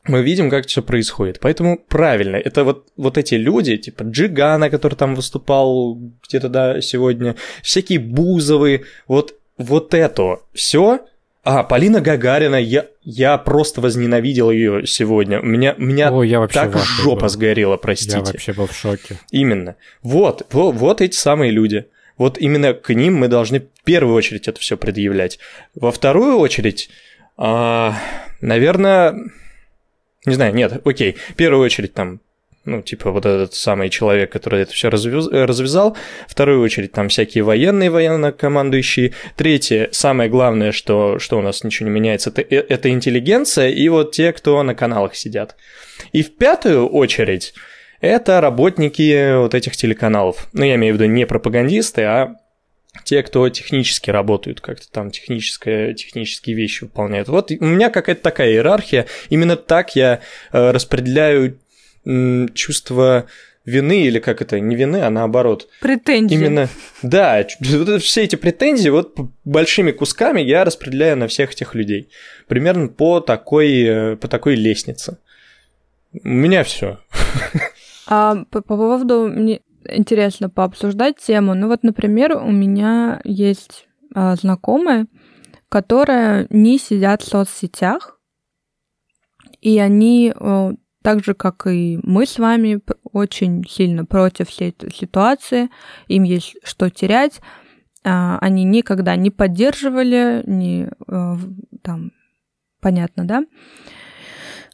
[0.09, 1.39] мы видим, как все происходит.
[1.41, 7.37] Поэтому правильно, это вот, вот эти люди, типа Джигана, который там выступал где-то да, сегодня,
[7.62, 11.01] всякие Бузовы, вот, вот это все.
[11.45, 15.41] А, Полина Гагарина, я, я просто возненавидел ее сегодня.
[15.41, 17.29] У меня, у меня О, я вообще так жопа был.
[17.29, 18.18] сгорела, простите.
[18.18, 19.18] Я вообще был в шоке.
[19.31, 19.76] Именно.
[20.03, 21.87] Вот, вот, вот эти самые люди.
[22.18, 25.38] Вот именно к ним мы должны в первую очередь это все предъявлять.
[25.74, 26.90] Во вторую очередь,
[27.36, 27.94] а,
[28.40, 29.14] наверное,
[30.26, 31.16] не знаю, нет, окей.
[31.30, 32.20] В первую очередь там
[32.68, 35.96] ну, типа вот этот самый человек, который это все развязал.
[36.26, 39.14] В вторую очередь там всякие военные, военно-командующие.
[39.36, 43.88] Третье, самое главное, что, что у нас ничего не меняется, это, э, это интеллигенция и
[43.88, 45.56] вот те, кто на каналах сидят.
[46.12, 47.54] И в пятую очередь
[48.01, 50.49] это работники вот этих телеканалов.
[50.53, 52.36] Ну, я имею в виду не пропагандисты, а
[53.05, 57.28] те, кто технически работают, как-то там техническое, технические вещи выполняют.
[57.28, 59.07] Вот у меня какая-то такая иерархия.
[59.28, 60.20] Именно так я
[60.53, 61.59] э, распределяю
[62.55, 63.26] чувство
[63.66, 65.68] вины или как это, не вины, а наоборот.
[65.80, 66.34] Претензии.
[66.34, 66.68] Именно,
[67.03, 67.46] да,
[67.99, 72.09] все эти претензии вот большими кусками я распределяю на всех этих людей.
[72.46, 75.18] Примерно по такой, э, по такой лестнице.
[76.12, 76.99] У меня все.
[78.09, 79.28] А по, по поводу
[79.84, 81.54] интересно пообсуждать тему.
[81.54, 85.06] Ну вот, например, у меня есть а, знакомые,
[85.68, 88.18] которые не сидят в соцсетях,
[89.61, 94.92] и они а, так же, как и мы с вами, очень сильно против всей этой
[94.92, 95.70] ситуации,
[96.06, 97.40] им есть что терять,
[98.04, 101.36] а, они никогда не поддерживали, не а,
[101.82, 102.12] там,
[102.80, 103.44] понятно, да?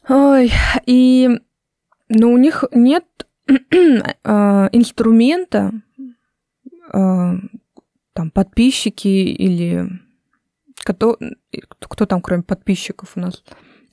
[0.07, 0.51] Ой,
[0.85, 1.29] и,
[2.09, 3.05] ну, у них нет
[4.73, 5.71] инструмента,
[6.91, 7.35] а,
[8.13, 9.89] там, подписчики или
[10.83, 11.17] кто,
[11.79, 13.43] кто там, кроме подписчиков у нас,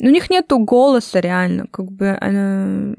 [0.01, 2.95] у них нету голоса реально, как бы она,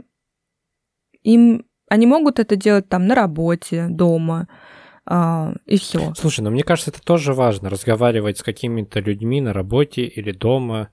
[1.23, 4.47] им они могут это делать там на работе, дома,
[5.05, 6.13] а, и все.
[6.15, 10.89] Слушай, ну мне кажется, это тоже важно, разговаривать с какими-то людьми на работе или дома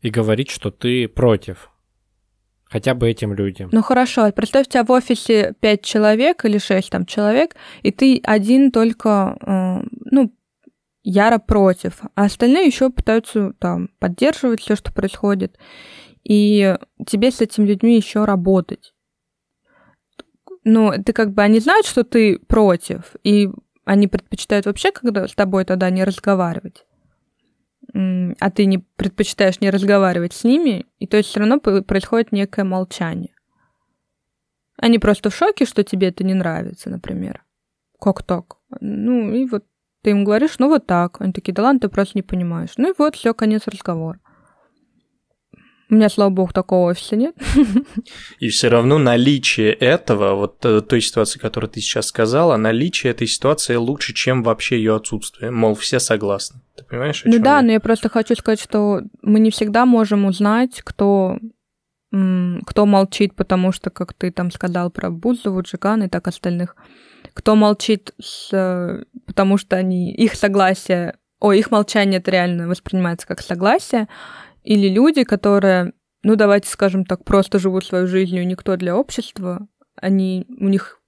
[0.00, 1.71] и говорить, что ты против
[2.72, 3.68] хотя бы этим людям.
[3.70, 8.20] Ну хорошо, представь, у тебя в офисе 5 человек или 6 там человек, и ты
[8.24, 10.32] один только, э, ну,
[11.02, 15.58] яро против, а остальные еще пытаются там поддерживать все, что происходит,
[16.24, 18.94] и тебе с этими людьми еще работать.
[20.64, 23.50] Ну, ты как бы, они знают, что ты против, и
[23.84, 26.86] они предпочитают вообще, когда с тобой тогда не разговаривать
[27.94, 32.64] а ты не предпочитаешь не разговаривать с ними, и то есть все равно происходит некое
[32.64, 33.34] молчание.
[34.78, 37.44] Они просто в шоке, что тебе это не нравится, например.
[38.00, 38.56] Как так?
[38.80, 39.64] Ну, и вот
[40.02, 41.20] ты им говоришь, ну вот так.
[41.20, 42.72] Они такие, да ладно, ты просто не понимаешь.
[42.76, 44.18] Ну и вот, все, конец разговора.
[45.92, 47.34] У меня, слава богу, такого офиса нет.
[48.38, 53.26] И все равно наличие этого, вот э, той ситуации, которую ты сейчас сказала, наличие этой
[53.26, 55.50] ситуации лучше, чем вообще ее отсутствие.
[55.50, 56.62] Мол, все согласны.
[56.78, 57.20] Ты понимаешь?
[57.26, 57.62] ну да, я?
[57.62, 61.36] но я просто хочу сказать, что мы не всегда можем узнать, кто
[62.10, 66.76] кто молчит, потому что, как ты там сказал про Бузову, Джигана и так остальных,
[67.32, 73.26] кто молчит, с, э, потому что они, их согласие, о, их молчание это реально воспринимается
[73.26, 74.08] как согласие,
[74.62, 75.92] или люди, которые,
[76.22, 81.00] ну давайте скажем так, просто живут свою жизнью, никто для общества, они, у них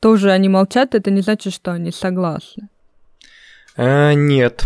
[0.00, 2.68] тоже они молчат, это не значит, что они согласны.
[3.76, 4.64] А, нет.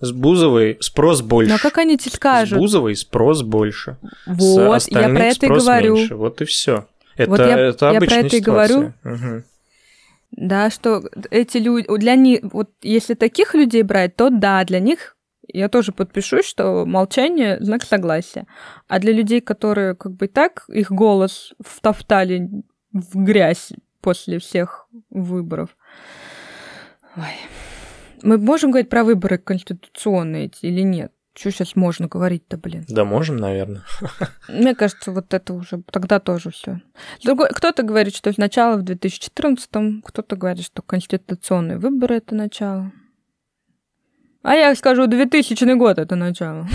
[0.00, 1.50] С Бузовой спрос больше.
[1.50, 2.58] Но как они тебе скажут?
[2.58, 3.96] С Бузовой спрос больше.
[4.26, 5.96] Вот, я про это и говорю.
[5.96, 6.16] Меньше.
[6.16, 6.86] Вот и все.
[7.16, 8.38] Это, вот я, это я про это ситуация.
[8.38, 8.92] и говорю.
[9.04, 9.42] Угу.
[10.32, 15.16] Да, что эти люди, для них, вот если таких людей брать, то да, для них
[15.48, 18.46] я тоже подпишусь, что молчание— знак согласия.
[18.88, 22.48] А для людей, которые как бы так, их голос втоптали
[22.92, 25.76] в грязь после всех выборов.
[27.16, 27.24] Ой.
[28.22, 31.12] Мы можем говорить про выборы конституционные или нет?
[31.36, 32.84] Что сейчас можно говорить-то, блин?
[32.88, 33.82] Да, можем, наверное.
[34.48, 36.80] Мне кажется, вот это уже тогда тоже все.
[37.20, 42.92] Кто-то говорит, что сначала в 2014-м, кто-то говорит, что конституционные выборы это начало.
[44.44, 46.68] А я скажу, 2000 год это начало.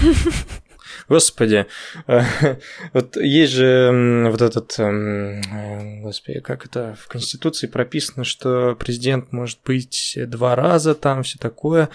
[1.07, 1.67] Господи,
[2.93, 9.31] вот есть же вот этот, эм, э, господи, как это в Конституции прописано, что президент
[9.31, 11.89] может быть два раза, там все такое.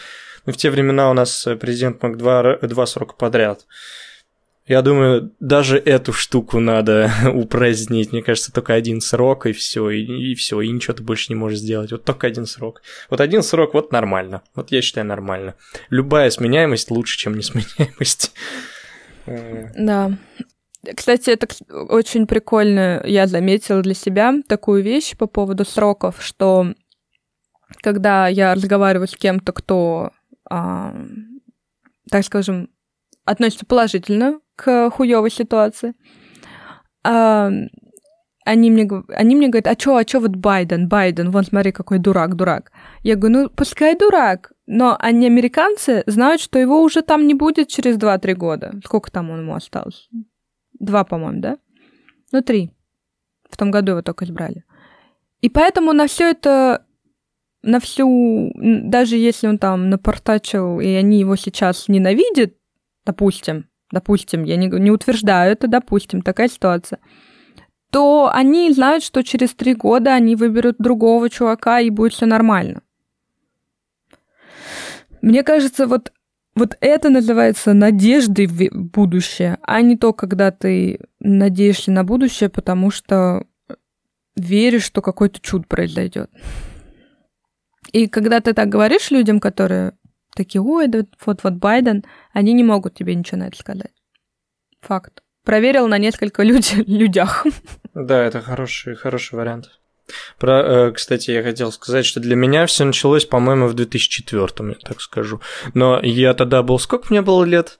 [0.46, 3.66] Но в те времена у нас президент мог два, два срока подряд.
[4.66, 8.12] Я думаю, даже эту штуку надо упразднить.
[8.12, 11.34] Мне кажется, только один срок, и все, и, и все, и ничего ты больше не
[11.34, 11.92] можешь сделать.
[11.92, 12.80] Вот только один срок.
[13.10, 14.42] Вот один срок, вот нормально.
[14.54, 15.54] Вот я считаю нормально.
[15.90, 18.32] Любая сменяемость лучше, чем несменяемость.
[19.26, 20.18] Да.
[20.94, 23.02] Кстати, это очень прикольно.
[23.06, 26.74] Я заметила для себя такую вещь по поводу сроков, что
[27.82, 30.10] когда я разговариваю с кем-то, кто,
[30.44, 30.94] а,
[32.10, 32.68] так скажем,
[33.24, 35.94] относится положительно к хуевой ситуации,
[37.02, 37.50] а,
[38.44, 41.98] они мне, они мне говорят, а чё, а чё вот Байден, Байден, вон смотри, какой
[41.98, 42.72] дурак, дурак.
[43.02, 47.68] Я говорю, ну пускай дурак, но они, американцы, знают, что его уже там не будет
[47.68, 48.74] через 2-3 года.
[48.84, 50.08] Сколько там он ему осталось?
[50.78, 51.58] Два, по-моему, да?
[52.32, 52.70] Ну, три.
[53.48, 54.64] В том году его только избрали.
[55.40, 56.84] И поэтому на все это,
[57.62, 62.54] на всю, даже если он там напортачил, и они его сейчас ненавидят,
[63.04, 66.98] допустим, допустим, я не, не утверждаю это, допустим, такая ситуация,
[67.90, 72.82] то они знают, что через три года они выберут другого чувака, и будет все нормально.
[75.22, 76.12] Мне кажется, вот,
[76.54, 82.90] вот это называется надеждой в будущее, а не то, когда ты надеешься на будущее, потому
[82.90, 83.46] что
[84.36, 86.30] веришь, что какой-то чуд произойдет.
[87.92, 89.92] И когда ты так говоришь людям, которые
[90.34, 93.92] такие, ой, да вот-вот Байден, они не могут тебе ничего на это сказать.
[94.80, 95.22] Факт.
[95.44, 96.64] Проверил на несколько люд...
[96.86, 97.46] людях.
[97.94, 99.78] Да, это хороший, хороший вариант.
[100.38, 104.74] Про, э, кстати, я хотел сказать, что для меня все началось, по-моему, в 2004, я
[104.74, 105.40] так скажу.
[105.72, 106.78] Но я тогда был...
[106.78, 107.78] Сколько мне было лет?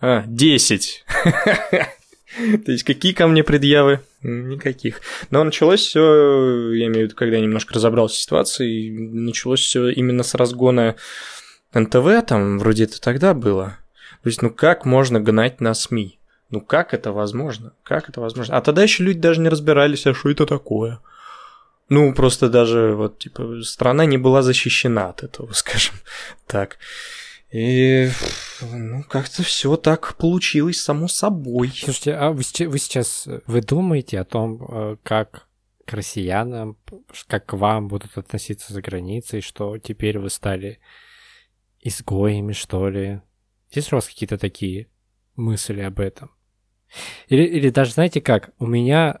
[0.00, 1.04] А, 10.
[2.64, 4.00] То есть какие ко мне предъявы?
[4.22, 5.00] Никаких.
[5.30, 9.88] Но началось все, я имею в виду, когда я немножко разобрался в ситуации, началось все
[9.90, 10.96] именно с разгона
[11.74, 13.78] НТВ, там вроде это тогда было.
[14.22, 16.18] То есть, ну как можно гнать на СМИ?
[16.50, 17.72] Ну как это возможно?
[17.82, 18.56] Как это возможно?
[18.56, 21.00] А тогда еще люди даже не разбирались, а что это такое.
[21.88, 25.94] Ну, просто даже вот, типа, страна не была защищена от этого, скажем
[26.46, 26.78] так.
[27.50, 28.10] И,
[28.62, 31.70] ну, как-то все так получилось само собой.
[31.76, 35.48] Слушайте, а вы, вы сейчас, вы думаете о том, э, как
[35.84, 36.78] к россиянам,
[37.26, 40.78] как к вам будут относиться за границей, что теперь вы стали
[41.82, 43.20] изгоями, что ли?
[43.70, 44.88] Есть у вас какие-то такие
[45.36, 46.30] мысли об этом?
[47.28, 49.20] Или, или даже, знаете как, у меня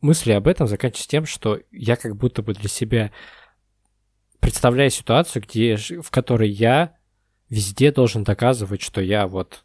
[0.00, 3.12] мысли об этом заканчиваются тем, что я как будто бы для себя
[4.40, 6.96] представляю ситуацию, где, в которой я
[7.48, 9.64] везде должен доказывать, что я вот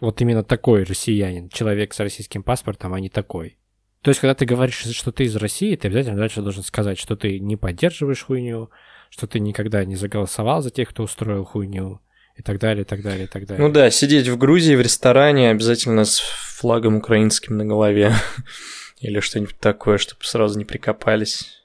[0.00, 3.58] вот именно такой россиянин, человек с российским паспортом, а не такой.
[4.02, 7.16] То есть, когда ты говоришь, что ты из России, ты обязательно дальше должен сказать, что
[7.16, 8.70] ты не поддерживаешь хуйню,
[9.10, 12.00] что ты никогда не заголосовал за тех, кто устроил хуйню,
[12.36, 13.66] и так далее, и так далее, и так далее.
[13.66, 18.14] Ну да, сидеть в Грузии в ресторане обязательно с флагом украинским на голове.
[19.00, 21.62] Или что-нибудь такое, чтобы сразу не прикопались.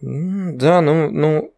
[0.00, 1.54] Да, ну, ну,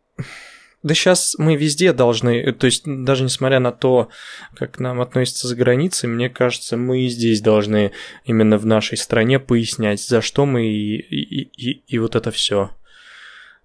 [0.82, 4.08] да сейчас мы везде должны, то есть даже несмотря на то,
[4.54, 7.92] как нам относятся за границей, мне кажется, мы и здесь должны
[8.24, 12.70] именно в нашей стране пояснять, за что мы и, и, и, и вот это все.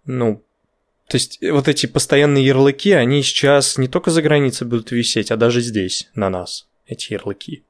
[0.06, 0.44] Ну,
[1.08, 5.38] то есть вот эти постоянные ярлыки, они сейчас не только за границей будут висеть, а
[5.38, 7.64] даже здесь, на нас, эти ярлыки.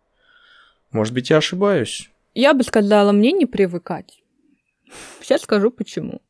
[0.91, 2.09] Может быть, я ошибаюсь.
[2.33, 4.21] Я бы сказала, мне не привыкать.
[5.21, 6.21] Сейчас скажу почему.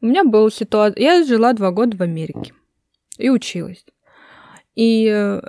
[0.00, 1.02] У меня была ситуация...
[1.02, 2.52] Я жила два года в Америке
[3.16, 3.84] и училась.
[4.74, 5.40] И э,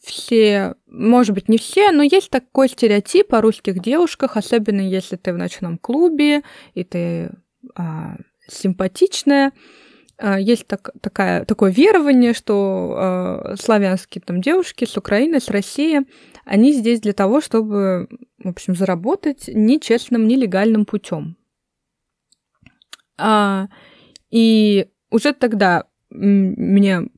[0.00, 5.32] все, может быть, не все, но есть такой стереотип о русских девушках, особенно если ты
[5.32, 6.42] в ночном клубе
[6.74, 7.30] и ты
[7.74, 8.16] а,
[8.48, 9.52] симпатичная.
[10.16, 16.02] А, есть так, такая, такое верование, что а, славянские там девушки с Украины, с России,
[16.44, 21.36] они здесь для того, чтобы, в общем, заработать нечестным, нелегальным путем.
[23.18, 23.68] А,
[24.30, 27.08] и уже тогда мне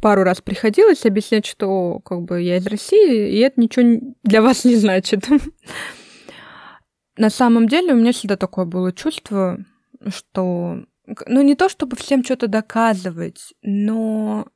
[0.00, 4.64] пару раз приходилось объяснять, что как бы я из России, и это ничего для вас
[4.64, 5.26] не значит.
[7.16, 9.64] На самом деле у меня всегда такое было чувство,
[10.08, 10.84] что
[11.26, 14.46] ну не то чтобы всем что-то доказывать, но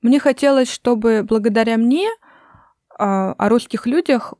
[0.00, 2.08] мне хотелось, чтобы благодаря мне
[2.98, 4.34] а, о русских людях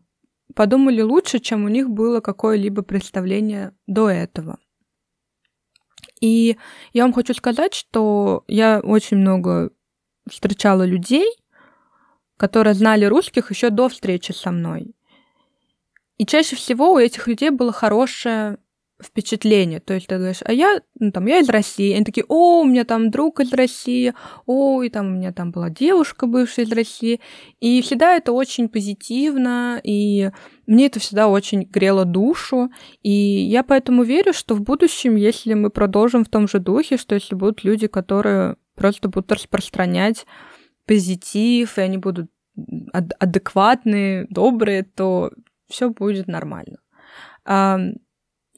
[0.54, 4.58] подумали лучше, чем у них было какое-либо представление до этого.
[6.20, 6.56] И
[6.92, 9.70] я вам хочу сказать, что я очень много
[10.30, 11.26] встречала людей,
[12.36, 14.94] которые знали русских еще до встречи со мной.
[16.18, 18.58] И чаще всего у этих людей было хорошее
[19.02, 19.80] впечатление.
[19.80, 21.94] То есть ты говоришь, а я, ну, там, я из России.
[21.94, 24.14] Они такие, о, у меня там друг из России,
[24.46, 27.20] о, и там у меня там была девушка бывшая из России.
[27.60, 30.30] И всегда это очень позитивно, и
[30.66, 32.70] мне это всегда очень грело душу.
[33.02, 37.14] И я поэтому верю, что в будущем, если мы продолжим в том же духе, что
[37.14, 40.26] если будут люди, которые просто будут распространять
[40.86, 42.30] позитив, и они будут
[43.18, 45.30] адекватные, добрые, то
[45.68, 46.78] все будет нормально.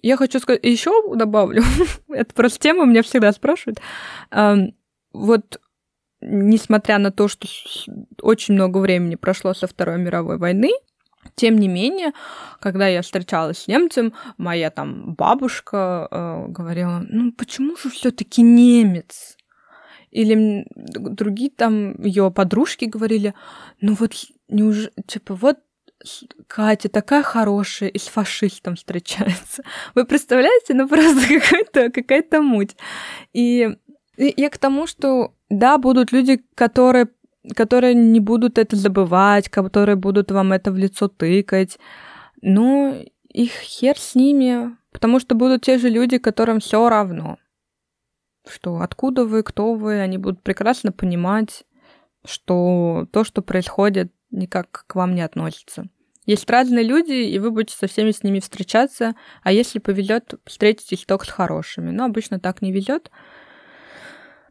[0.05, 1.62] Я хочу сказать, еще добавлю,
[2.11, 3.80] это просто тема, меня всегда спрашивают.
[5.14, 5.61] Вот
[6.20, 7.48] несмотря на то, что
[8.20, 10.72] очень много времени прошло со Второй мировой войны,
[11.36, 12.12] тем не менее,
[12.61, 19.38] когда я встречалась с немцем, моя там бабушка э, говорила, ну почему же все-таки немец?
[20.11, 23.32] Или другие там ее подружки говорили,
[23.80, 24.12] ну вот
[24.48, 25.61] неужели, типа, вот
[26.46, 29.62] Катя такая хорошая и с фашистом встречается.
[29.94, 30.74] Вы представляете?
[30.74, 32.76] Ну просто какая-то какая муть.
[33.32, 33.76] И,
[34.16, 37.09] и я к тому, что да, будут люди, которые,
[37.55, 41.78] которые не будут это забывать, которые будут вам это в лицо тыкать.
[42.42, 42.94] Но
[43.28, 47.38] их хер с ними, потому что будут те же люди, которым все равно.
[48.46, 51.64] Что откуда вы, кто вы, они будут прекрасно понимать,
[52.24, 55.86] что то, что происходит, никак к вам не относится.
[56.26, 61.04] Есть разные люди, и вы будете со всеми с ними встречаться, а если повезет, встретитесь
[61.04, 61.90] только с хорошими.
[61.90, 63.10] Но обычно так не везет.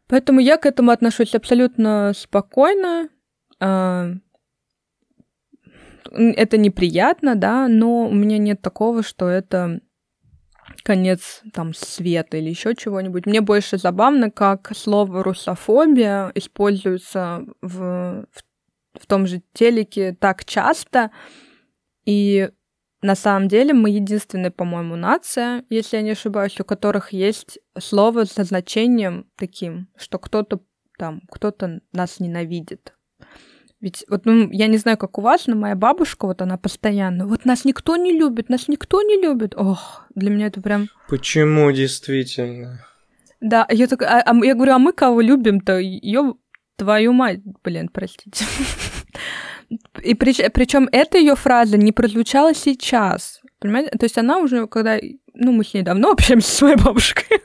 [0.08, 3.10] Поэтому я к этому отношусь абсолютно спокойно.
[3.60, 4.12] А,
[6.12, 9.80] это неприятно, да, но у меня нет такого, что это
[10.84, 13.26] конец там света или еще чего-нибудь.
[13.26, 21.12] Мне больше забавно, как слово русофобия используется в, в, в том же телеке так часто,
[22.06, 22.50] и
[23.02, 28.24] на самом деле мы единственная, по-моему, нация, если я не ошибаюсь, у которых есть слово
[28.24, 30.62] со значением таким, что кто-то
[30.98, 32.94] там, кто-то нас ненавидит.
[33.82, 37.28] Ведь вот, ну, я не знаю, как у вас, но моя бабушка, вот она постоянно,
[37.28, 39.54] вот нас никто не любит, нас никто не любит.
[39.58, 40.88] Ох, для меня это прям...
[41.10, 42.86] Почему действительно?
[43.42, 45.78] Да, я, так, а, а, я говорю, а мы кого любим-то?
[45.80, 46.36] Ее
[46.78, 48.46] твою мать, блин, простите.
[50.02, 53.42] И при, причем эта ее фраза не прозвучала сейчас.
[53.60, 53.98] Понимаете?
[53.98, 55.00] То есть она уже, когда...
[55.34, 57.40] Ну, мы с ней давно общаемся с моей бабушкой.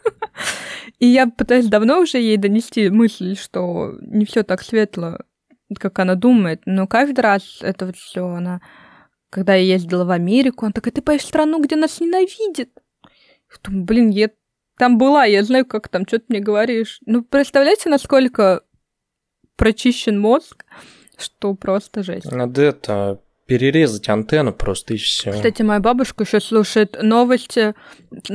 [0.99, 5.19] И я пытаюсь давно уже ей донести мысль, что не все так светло,
[5.79, 6.63] как она думает.
[6.67, 8.61] Но каждый раз это вот все она...
[9.31, 12.71] Когда я ездила в Америку, она такая, ты поешь в страну, где нас ненавидят.
[13.63, 14.31] думаю, блин, я
[14.79, 17.01] там была, я знаю, как там, что ты мне говоришь.
[17.05, 18.63] Ну, представляете, насколько
[19.57, 20.65] прочищен мозг,
[21.19, 22.31] что просто жесть.
[22.31, 25.33] Надо это перерезать антенну просто и все.
[25.33, 27.75] Кстати, моя бабушка еще слушает новости.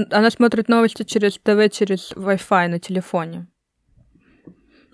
[0.09, 3.47] Она смотрит новости через ТВ, через Wi-Fi на телефоне.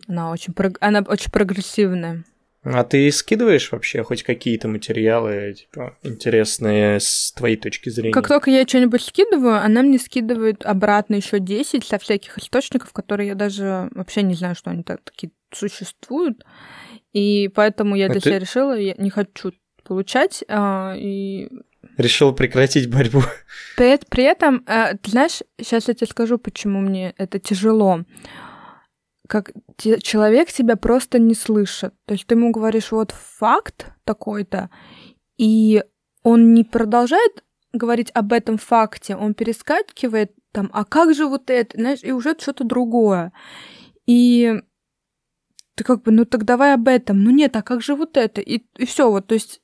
[0.08, 2.26] Она очень, она очень прогрессивная.
[2.62, 8.12] А ты скидываешь вообще хоть какие-то материалы, типа, интересные с твоей точки зрения?
[8.12, 13.30] Как только я что-нибудь скидываю, она мне скидывает обратно еще 10 со всяких источников, которые
[13.30, 16.44] я даже вообще не знаю, что они так, такие существуют.
[17.14, 18.30] И поэтому я а для ты...
[18.30, 19.54] себя решила, я не хочу
[19.84, 20.44] получать.
[20.48, 21.50] А, и...
[21.98, 23.22] Решила прекратить борьбу.
[23.76, 28.04] При, при этом, а, ты знаешь, сейчас я тебе скажу, почему мне это тяжело.
[29.28, 31.94] Как те, человек тебя просто не слышит.
[32.06, 34.70] То есть ты ему говоришь вот факт такой-то,
[35.38, 35.84] и
[36.24, 37.44] он не продолжает
[37.74, 42.36] говорить об этом факте, он перескакивает там, а как же вот это, знаешь, и уже
[42.40, 43.32] что-то другое.
[44.08, 44.62] И
[45.80, 47.24] ты как бы, ну так давай об этом.
[47.24, 48.42] Ну нет, а как же вот это?
[48.42, 49.62] И, и все, вот, то есть,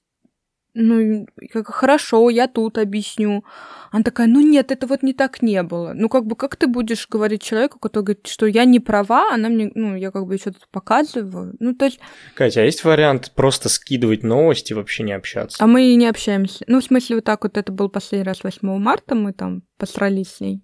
[0.74, 3.44] ну, как хорошо, я тут объясню.
[3.92, 5.92] Она такая, ну нет, это вот не так не было.
[5.94, 9.50] Ну, как бы, как ты будешь говорить человеку, который говорит, что я не права, она
[9.50, 11.54] мне, ну, я как бы что-то показываю.
[11.60, 12.00] Ну, то есть...
[12.34, 15.62] Катя, а есть вариант просто скидывать новости и вообще не общаться?
[15.62, 16.64] А мы и не общаемся.
[16.68, 20.30] Ну, в смысле, вот так вот, это был последний раз 8 марта, мы там посрались
[20.30, 20.62] с ней.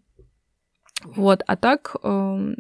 [1.04, 2.54] Вот, а так, э,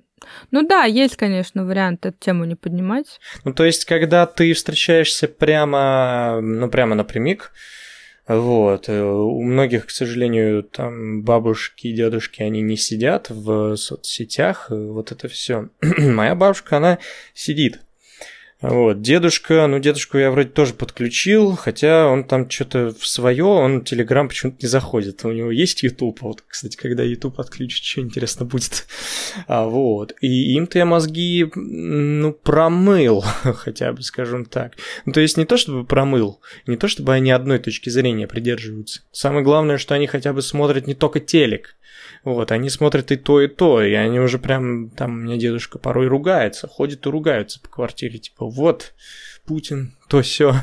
[0.52, 3.20] ну да, есть, конечно, вариант эту тему не поднимать.
[3.44, 7.52] Ну, то есть, когда ты встречаешься прямо, ну, прямо напрямик,
[8.28, 8.88] Вот.
[8.88, 15.12] Э, у многих, к сожалению, там бабушки и дедушки, они не сидят в соцсетях, вот
[15.12, 15.70] это все.
[15.98, 17.00] Моя бабушка, она
[17.34, 17.82] сидит
[18.62, 23.84] вот, дедушка, ну, дедушку я вроде тоже подключил, хотя он там что-то в свое, он
[23.84, 25.26] Телеграм почему-то не заходит.
[25.26, 28.86] У него есть YouTube, вот, кстати, когда YouTube отключит, что интересно будет.
[29.48, 34.74] А, вот, и им-то я мозги, ну, промыл, хотя бы, скажем так.
[35.06, 39.02] Ну, то есть не то, чтобы промыл, не то, чтобы они одной точки зрения придерживаются.
[39.12, 41.76] Самое главное, что они хотя бы смотрят не только телек,
[42.24, 45.80] вот, они смотрят и то, и то, и они уже прям, там, у меня дедушка
[45.80, 48.94] порой ругается, ходит и ругаются по квартире, типа, вот,
[49.46, 50.54] Путин, то все.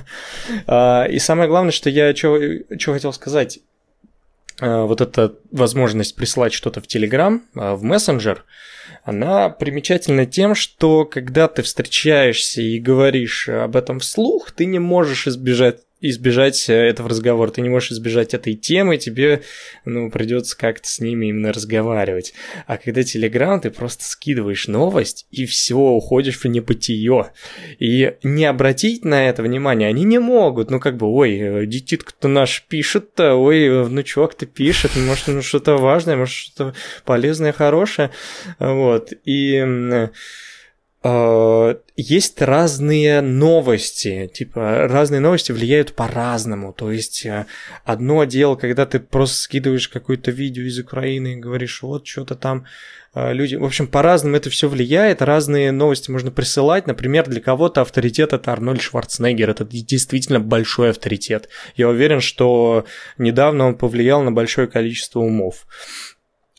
[0.67, 3.59] А, и самое главное, что я что хотел сказать,
[4.61, 8.45] а, вот эта возможность присылать что-то в Телеграм, в мессенджер,
[9.03, 15.27] она примечательна тем, что когда ты встречаешься и говоришь об этом вслух, ты не можешь
[15.27, 19.43] избежать избежать э, этого разговора, ты не можешь избежать этой темы, тебе,
[19.85, 22.35] ну, придется как-то с ними именно разговаривать.
[22.67, 27.33] А когда Телеграм, ты просто скидываешь новость, и все, уходишь в небытие.
[27.79, 30.71] И не обратить на это внимание они не могут.
[30.71, 36.17] Ну, как бы, ой, э, детитка-то наш пишет-то, ой, внучок-то пишет, может, ну, что-то важное,
[36.17, 36.75] может, что-то
[37.05, 38.11] полезное, хорошее.
[38.59, 39.13] Вот.
[39.25, 39.59] И
[39.99, 40.09] Э,
[41.97, 46.73] есть разные новости, типа разные новости влияют по-разному.
[46.73, 47.47] То есть э,
[47.85, 52.67] одно дело, когда ты просто скидываешь какое-то видео из Украины и говоришь, вот что-то там
[53.15, 53.55] э, люди...
[53.55, 56.89] В общем, по-разному это все влияет, разные новости можно присылать.
[56.89, 61.49] Например, для кого-то авторитет это Арнольд Шварценеггер, это действительно большой авторитет.
[61.77, 62.87] Я уверен, что
[63.19, 65.67] недавно он повлиял на большое количество умов.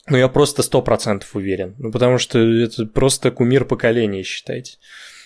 [0.10, 1.76] Ну, я просто сто процентов уверен.
[1.78, 4.78] Ну, потому что это просто кумир поколения, считайте.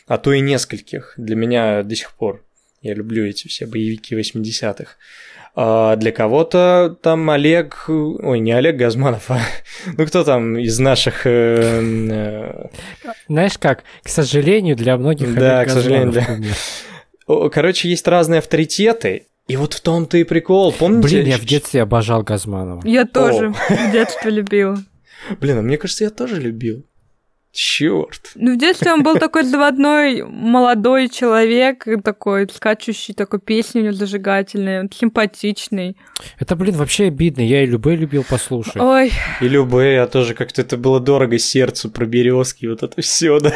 [0.07, 1.13] А то и нескольких.
[1.17, 2.43] Для меня до сих пор.
[2.81, 4.95] Я люблю эти все боевики 80-х.
[5.55, 7.85] А для кого-то там Олег...
[7.87, 9.39] Ой, не Олег Газманов, а...
[9.97, 11.25] Ну, кто там из наших...
[11.27, 12.67] Э, э...
[13.27, 13.83] Знаешь как?
[14.01, 17.49] К сожалению, для многих Да, к сожалению, для...
[17.49, 21.09] Короче, есть разные авторитеты, и вот в том-то и прикол, помните?
[21.09, 22.81] Блин, я в детстве обожал Газманова.
[22.85, 24.77] Я тоже в детстве любил.
[25.39, 26.87] Блин, а мне кажется, я тоже любил.
[27.51, 28.31] Черт.
[28.33, 33.93] Ну, в детстве он был такой заводной молодой человек, такой скачущий, такой песни у него
[33.93, 35.97] зажигательные, симпатичный.
[36.39, 37.41] Это, блин, вообще обидно.
[37.41, 38.77] Я и Любэ любил послушать.
[38.77, 39.11] Ой.
[39.39, 43.53] И Любэ, я тоже как-то это было дорого сердцу про березки, вот это все, да.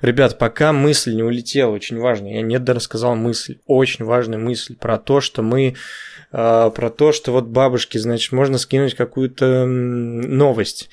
[0.00, 4.98] Ребят, пока мысль не улетела, очень важно, я не рассказал мысль, очень важная мысль про
[4.98, 5.74] то, что мы
[6.32, 10.90] э, про то, что вот бабушке, значит, можно скинуть какую-то новость.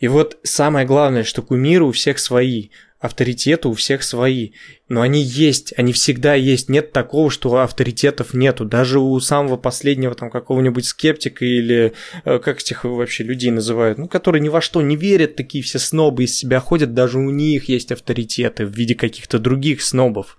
[0.00, 2.70] И вот самое главное, что кумиры у всех свои
[3.02, 4.52] авторитеты у всех свои.
[4.88, 6.68] Но они есть, они всегда есть.
[6.68, 8.64] Нет такого, что авторитетов нету.
[8.64, 11.94] Даже у самого последнего там какого-нибудь скептика или
[12.24, 15.80] э, как этих вообще людей называют, ну, которые ни во что не верят, такие все
[15.80, 20.38] снобы из себя ходят, даже у них есть авторитеты в виде каких-то других снобов.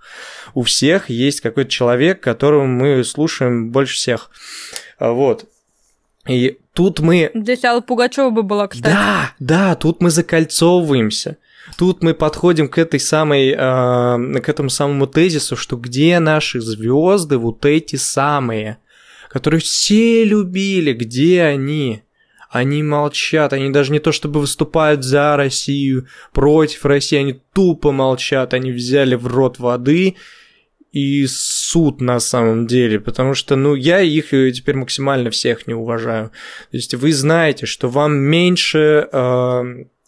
[0.53, 4.31] У всех есть какой-то человек, которого мы слушаем больше всех.
[4.99, 5.49] Вот.
[6.29, 7.29] И тут мы...
[7.33, 8.89] Здесь Алла Пугачева бы была, кстати.
[8.89, 11.37] Да, да, тут мы закольцовываемся.
[11.77, 17.37] Тут мы подходим к этой самой, э, к этому самому тезису, что где наши звезды,
[17.37, 18.79] вот эти самые,
[19.29, 22.03] которые все любили, где они?
[22.49, 28.53] Они молчат, они даже не то чтобы выступают за Россию, против России, они тупо молчат,
[28.53, 30.17] они взяли в рот воды
[30.91, 36.29] и суд на самом деле, потому что, ну, я их теперь максимально всех не уважаю.
[36.69, 39.63] То есть вы знаете, что вам меньше э,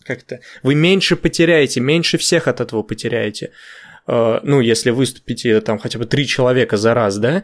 [0.05, 3.51] как-то вы меньше потеряете, меньше всех от этого потеряете.
[4.07, 7.43] Э, ну, если выступите там хотя бы три человека за раз, да,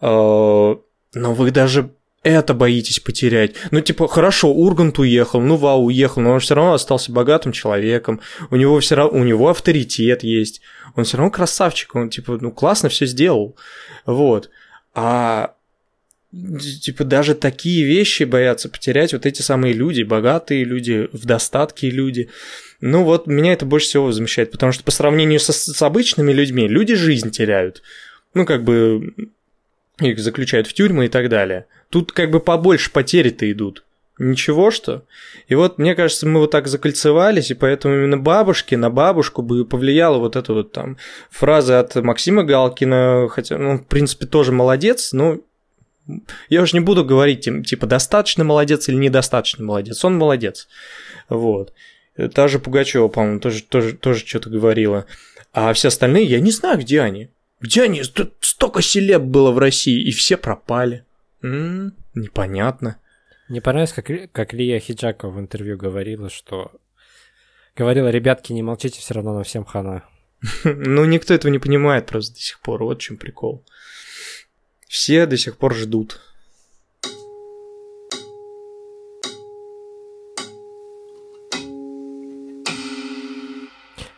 [0.00, 0.76] э,
[1.14, 3.54] но вы даже это боитесь потерять.
[3.70, 8.20] Ну, типа, хорошо, Ургант уехал, ну, Вау уехал, но он все равно остался богатым человеком,
[8.50, 10.60] у него все равно, у него авторитет есть,
[10.94, 13.56] он все равно красавчик, он, типа, ну, классно все сделал,
[14.06, 14.50] вот.
[14.94, 15.54] А
[16.32, 22.30] типа даже такие вещи боятся потерять вот эти самые люди, богатые люди, в достатке люди.
[22.80, 26.66] Ну вот меня это больше всего возмущает, потому что по сравнению со, с обычными людьми
[26.68, 27.82] люди жизнь теряют.
[28.34, 29.14] Ну как бы
[30.00, 31.66] их заключают в тюрьмы и так далее.
[31.90, 33.84] Тут как бы побольше потери-то идут.
[34.18, 35.04] Ничего что?
[35.48, 39.64] И вот, мне кажется, мы вот так закольцевались, и поэтому именно бабушке, на бабушку бы
[39.64, 40.96] повлияла вот эта вот там
[41.30, 45.38] фраза от Максима Галкина, хотя, ну, в принципе, тоже молодец, но
[46.48, 50.04] я уже не буду говорить, типа, достаточно молодец или недостаточно молодец.
[50.04, 50.68] Он молодец.
[51.28, 51.72] Вот.
[52.34, 55.06] Та же Пугачева, по-моему, тоже, тоже, тоже что-то говорила.
[55.52, 57.30] А все остальные, я не знаю, где они.
[57.60, 58.02] Где они?
[58.02, 61.04] Столько селеб было в России, и все пропали.
[61.42, 62.98] М-м, непонятно.
[63.48, 66.72] Мне понравилось, как, как Лия Хиджакова в интервью говорила, что...
[67.76, 70.04] Говорила, ребятки, не молчите, все равно на всем хана.
[70.64, 72.82] Ну, никто этого не понимает просто до сих пор.
[72.82, 73.64] Вот в чем прикол.
[74.92, 76.20] Все до сих пор ждут.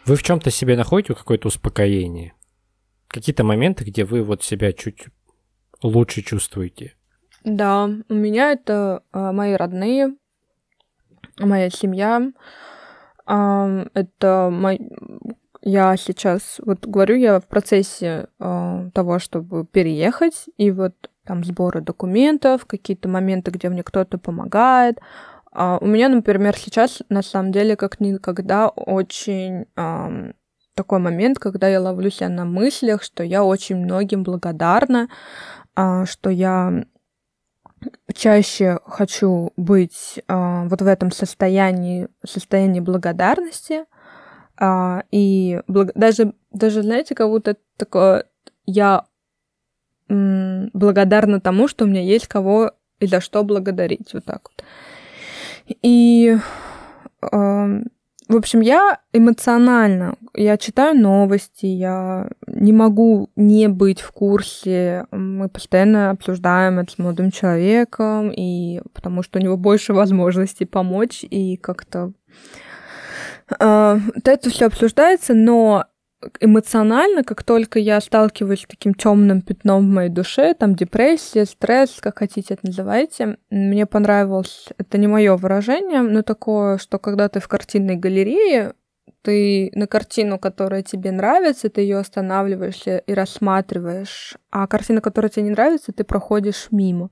[0.04, 2.34] Вы в чем-то себе находите какое-то успокоение?
[3.06, 5.06] Какие-то моменты, где вы вот себя чуть
[5.80, 6.96] лучше чувствуете?
[7.44, 10.16] Да, у меня это а, мои родные,
[11.38, 12.32] моя семья.
[13.26, 14.80] А, это мой...
[15.66, 20.92] Я сейчас, вот говорю, я в процессе а, того, чтобы переехать, и вот
[21.24, 25.00] там сборы документов, какие-то моменты, где мне кто-то помогает.
[25.52, 30.32] А, у меня, например, сейчас на самом деле как никогда очень а,
[30.74, 35.08] такой момент, когда я ловлю себя на мыслях, что я очень многим благодарна,
[35.74, 36.84] а, что я
[38.14, 43.84] чаще хочу быть а, вот в этом состоянии, состоянии благодарности.
[44.56, 45.92] А, и благ...
[45.94, 48.26] даже, даже, знаете, как будто такое
[48.66, 49.04] я
[50.08, 54.12] м, благодарна тому, что у меня есть кого и за что благодарить.
[54.14, 54.64] Вот так вот.
[55.82, 56.36] И
[57.22, 57.80] э,
[58.26, 65.06] в общем, я эмоционально, я читаю новости, я не могу не быть в курсе.
[65.10, 71.22] Мы постоянно обсуждаем это с молодым человеком, и потому что у него больше возможностей помочь
[71.22, 72.12] и как-то
[73.48, 75.86] э, это все обсуждается, но
[76.40, 81.98] эмоционально, как только я сталкиваюсь с таким темным пятном в моей душе, там депрессия, стресс,
[82.00, 87.40] как хотите это называйте, мне понравилось, это не мое выражение, но такое, что когда ты
[87.40, 88.74] в картинной галерее,
[89.22, 95.44] ты на картину, которая тебе нравится, ты ее останавливаешься и рассматриваешь, а картина, которая тебе
[95.44, 97.10] не нравится, ты проходишь мимо.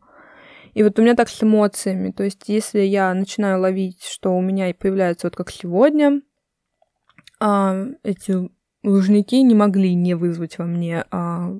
[0.74, 2.10] И вот у меня так с эмоциями.
[2.10, 6.22] То есть, если я начинаю ловить, что у меня появляется вот как сегодня,
[7.40, 8.50] а, эти
[8.84, 11.56] Лужники не могли не вызвать во мне а,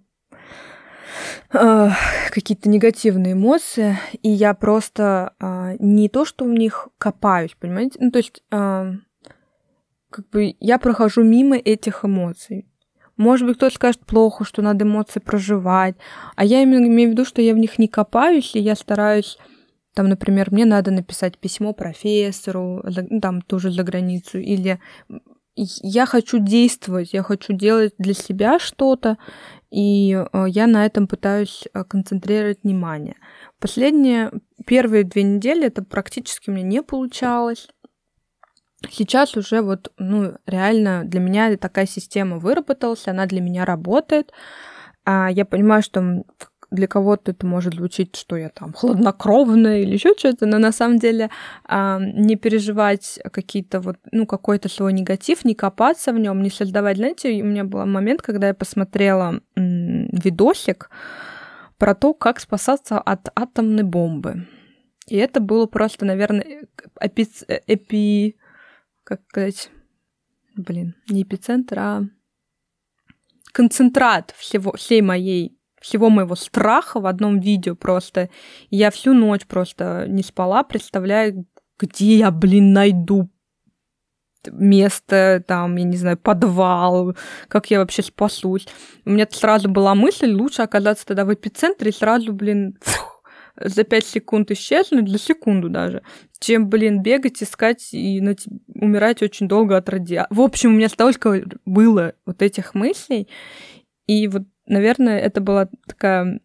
[1.52, 1.90] а,
[2.30, 7.98] какие-то негативные эмоции, и я просто а, не то, что в них копаюсь, понимаете?
[8.00, 8.92] Ну, то есть, а,
[10.10, 12.66] как бы я прохожу мимо этих эмоций.
[13.23, 15.95] Может быть, кто-то скажет плохо, что надо эмоции проживать,
[16.35, 19.39] а я именно имею в виду, что я в них не копаюсь, и я стараюсь
[19.95, 24.81] там, например, мне надо написать письмо профессору, ну, там тоже за границу, или
[25.55, 29.18] я хочу действовать, я хочу делать для себя что-то,
[29.70, 33.14] и э, я на этом пытаюсь э, концентрировать внимание.
[33.61, 34.33] Последние
[34.66, 37.68] первые две недели это практически меня не получалось.
[38.91, 44.33] Сейчас уже вот, ну, реально для меня такая система выработалась, она для меня работает.
[45.05, 46.24] А я понимаю, что
[46.72, 50.99] для кого-то это может звучить, что я там хладнокровная или еще что-то, но на самом
[50.99, 51.30] деле
[51.64, 56.97] а, не переживать какие-то вот, ну, какой-то свой негатив, не копаться в нем, не создавать.
[56.97, 60.91] Знаете, у меня был момент, когда я посмотрела м- видосик
[61.76, 64.47] про то, как спасаться от атомной бомбы.
[65.09, 66.66] И это было просто, наверное,
[67.01, 67.28] эпи...
[67.66, 68.37] эпи
[69.05, 69.70] как сказать,
[70.57, 72.03] блин, не эпицентр, а
[73.53, 78.30] концентрат всего, всей моей всего моего страха в одном видео просто.
[78.70, 81.44] я всю ночь просто не спала, представляя,
[81.78, 83.28] где я, блин, найду
[84.50, 87.16] место, там, я не знаю, подвал,
[87.48, 88.66] как я вообще спасусь.
[89.05, 93.11] У меня сразу была мысль, лучше оказаться тогда в эпицентре и сразу, блин, фух,
[93.57, 96.03] за пять секунд исчезнуть, за секунду даже,
[96.38, 98.34] чем, блин, бегать, искать и на,
[98.74, 100.34] умирать очень долго от радиации.
[100.34, 103.28] В общем, у меня столько было вот этих мыслей,
[104.07, 106.40] и вот наверное, это была такая...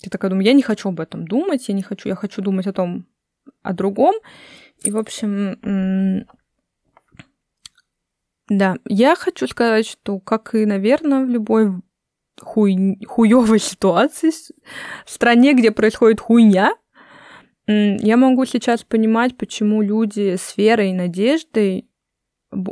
[0.00, 2.66] Я такая думаю, я не хочу об этом думать, я не хочу, я хочу думать
[2.66, 3.06] о том,
[3.62, 4.14] о другом.
[4.84, 6.24] И, в общем,
[8.48, 11.72] да, я хочу сказать, что, как и, наверное, в любой
[12.40, 12.98] хуй...
[13.06, 14.30] хуёвой ситуации,
[15.04, 16.74] в стране, где происходит хуйня,
[17.66, 21.88] я могу сейчас понимать, почему люди с верой и надеждой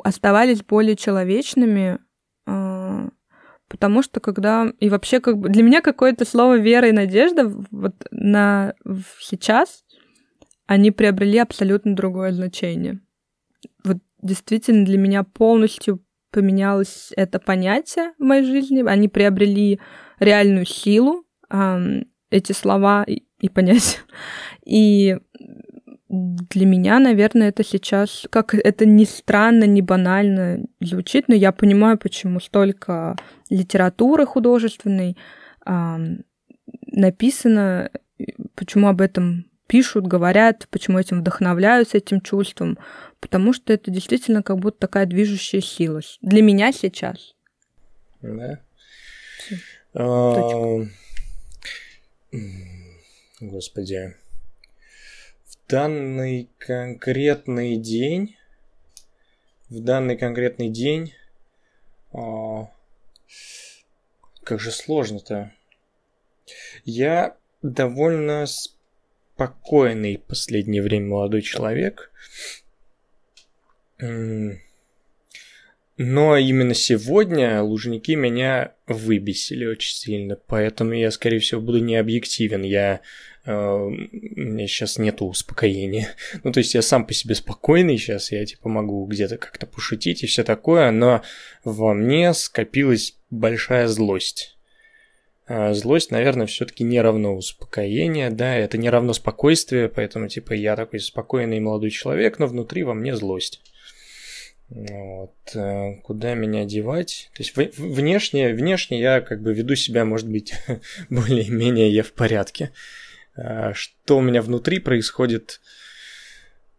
[0.05, 1.99] оставались более человечными
[2.47, 3.11] а,
[3.69, 4.73] Потому что когда...
[4.79, 8.75] И вообще, как бы для меня какое-то слово вера и надежда вот на
[9.21, 9.85] сейчас
[10.67, 13.01] они приобрели абсолютно другое значение.
[13.85, 16.05] Вот действительно для меня полностью
[16.37, 18.87] поменялось это понятие в моей жизни.
[18.87, 19.81] Они приобрели
[20.21, 21.25] реальную силу,
[22.29, 24.01] эти слова и, понятия.
[24.67, 25.17] И
[26.11, 31.97] для меня, наверное, это сейчас, как это ни странно, ни банально звучит, но я понимаю,
[31.97, 33.17] почему столько
[33.49, 35.17] литературы художественной
[36.93, 37.91] написано,
[38.55, 42.79] почему об этом пишут, говорят, почему этим вдохновляются этим чувством,
[43.21, 46.01] потому что это действительно как будто такая движущая сила.
[46.21, 47.35] Для меня сейчас.
[48.23, 48.61] Да.
[49.95, 50.81] А,
[53.41, 54.17] господи.
[55.45, 58.37] В данный конкретный день,
[59.69, 61.15] в данный конкретный день,
[62.13, 62.71] а,
[64.45, 65.53] как же сложно-то.
[66.85, 72.13] Я довольно спокойный последнее время молодой человек.
[75.99, 82.63] Но именно сегодня лужники меня выбесили очень сильно, поэтому я, скорее всего, буду не объективен.
[82.65, 83.01] Я
[83.47, 86.09] э, у меня сейчас нету успокоения.
[86.45, 90.23] Ну, то есть я сам по себе спокойный сейчас, я типа могу где-то как-то пошутить
[90.23, 91.23] и все такое, но
[91.65, 94.57] во мне скопилась большая злость.
[95.49, 100.77] А злость, наверное, все-таки не равно успокоение, да, это не равно спокойствие, поэтому, типа, я
[100.77, 103.61] такой спокойный молодой человек, но внутри во мне злость.
[104.69, 105.35] Вот.
[105.55, 107.31] Э, куда меня девать?
[107.35, 110.55] То есть внешне, внешне я как бы веду себя, может быть,
[111.11, 112.73] более-менее я в порядке.
[113.37, 115.61] А что у меня внутри происходит?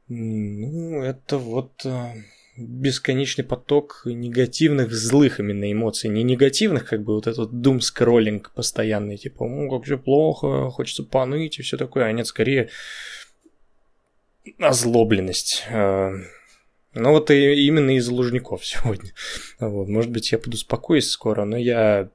[0.10, 2.14] Ну, это вот э,
[2.58, 6.10] бесконечный поток негативных, злых именно эмоций.
[6.10, 11.04] Не негативных, как бы вот этот doom скроллинг постоянный, типа, ну, как все плохо, хочется
[11.04, 12.70] поныть и все такое, а нет, скорее
[14.60, 16.12] озлобленность э,
[16.98, 19.12] ну вот и именно из Лужников сегодня.
[19.60, 22.10] Вот, может быть, я подуспокоюсь скоро, но я...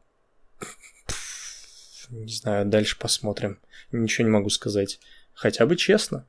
[2.11, 3.59] Не знаю, дальше посмотрим.
[3.91, 5.01] Ничего не могу сказать.
[5.33, 6.27] Хотя бы честно.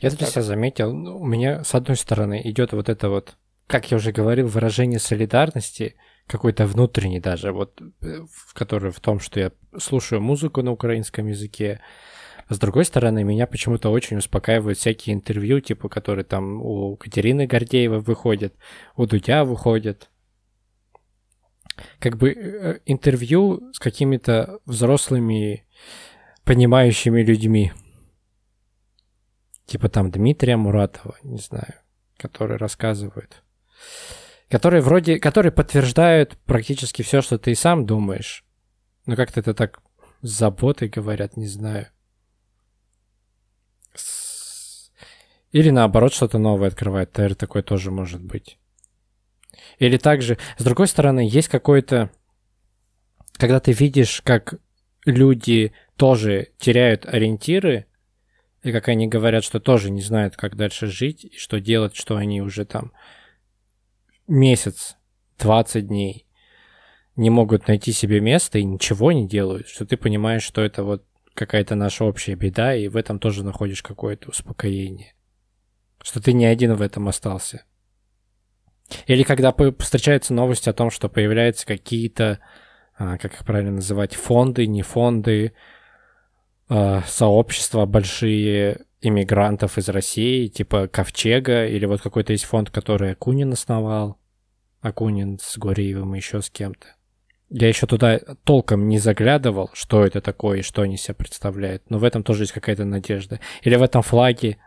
[0.00, 3.36] Я для себя заметил, ну, у меня, с одной стороны, идет вот это вот,
[3.66, 5.96] как я уже говорил, выражение солидарности,
[6.26, 8.24] какой-то внутренний даже, вот, э,
[8.54, 11.80] который в том, что я слушаю музыку на украинском языке,
[12.48, 18.00] с другой стороны, меня почему-то очень успокаивают всякие интервью, типа, которые там у Катерины Гордеева
[18.00, 18.54] выходят,
[18.96, 20.10] у Дудя выходят.
[21.98, 25.66] Как бы э, интервью с какими-то взрослыми,
[26.44, 27.72] понимающими людьми.
[29.66, 31.74] Типа там Дмитрия Муратова, не знаю,
[32.16, 33.42] который рассказывает.
[34.50, 38.44] Которые вроде, которые подтверждают практически все, что ты и сам думаешь.
[39.06, 39.82] Но как-то это так
[40.22, 41.88] с заботой говорят, не знаю.
[45.54, 47.12] Или наоборот, что-то новое открывает.
[47.12, 48.58] ТР такой тоже может быть.
[49.78, 52.10] Или также, с другой стороны, есть какой-то...
[53.34, 54.54] Когда ты видишь, как
[55.06, 57.86] люди тоже теряют ориентиры,
[58.64, 62.16] и как они говорят, что тоже не знают, как дальше жить, и что делать, что
[62.16, 62.90] они уже там
[64.26, 64.96] месяц,
[65.38, 66.26] 20 дней
[67.14, 71.04] не могут найти себе место и ничего не делают, что ты понимаешь, что это вот
[71.32, 75.14] какая-то наша общая беда, и в этом тоже находишь какое-то успокоение.
[76.04, 77.64] Что ты не один в этом остался.
[79.06, 82.40] Или когда встречаются новости о том, что появляются какие-то,
[82.98, 85.54] а, как их правильно называть, фонды, не фонды,
[86.68, 93.54] а, сообщества большие иммигрантов из России, типа Ковчега, или вот какой-то есть фонд, который Акунин
[93.54, 94.18] основал,
[94.82, 96.86] Акунин с Гуриевым и еще с кем-то.
[97.48, 101.88] Я еще туда толком не заглядывал, что это такое и что они себя представляют.
[101.88, 103.40] Но в этом тоже есть какая-то надежда.
[103.62, 104.58] Или в этом флаге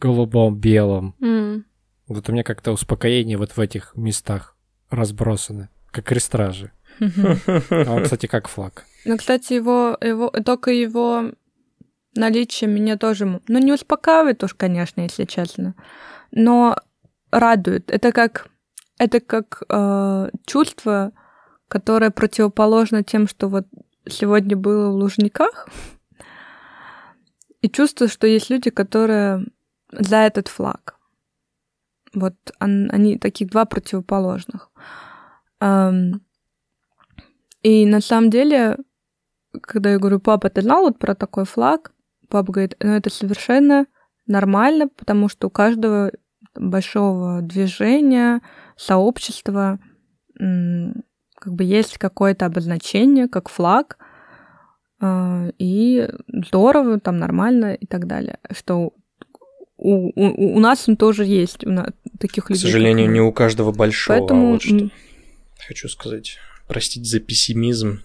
[0.00, 1.14] бело-голубом белом.
[1.20, 1.64] Mm.
[2.08, 4.56] Вот у меня как-то успокоение вот в этих местах
[4.90, 6.72] разбросаны, как крестражи.
[7.00, 8.84] А он, кстати, как флаг.
[9.04, 11.32] Ну, кстати, его, его, только его
[12.14, 15.74] наличие меня тоже, ну, не успокаивает уж, конечно, если честно,
[16.30, 16.76] но
[17.30, 17.90] радует.
[17.90, 18.48] Это как,
[18.98, 21.12] это как э, чувство,
[21.68, 23.66] которое противоположно тем, что вот
[24.08, 25.68] сегодня было в Лужниках.
[27.60, 29.44] И чувствую, что есть люди, которые
[29.92, 30.98] за этот флаг.
[32.14, 34.70] Вот они таких два противоположных.
[37.62, 38.78] И на самом деле,
[39.60, 41.92] когда я говорю, папа, ты знал вот про такой флаг?
[42.28, 43.86] Папа говорит, ну это совершенно
[44.26, 46.12] нормально, потому что у каждого
[46.54, 48.40] большого движения,
[48.76, 49.78] сообщества
[50.38, 53.98] как бы есть какое-то обозначение, как флаг,
[54.98, 58.38] а, и здорово, там нормально и так далее.
[58.50, 58.94] Что
[59.78, 62.62] у, у, у нас он тоже есть, у нас, таких людей.
[62.62, 64.48] К сожалению, не у каждого большого, а Поэтому...
[64.48, 64.90] а вот что
[65.66, 66.38] хочу сказать.
[66.68, 68.00] Простите за пессимизм,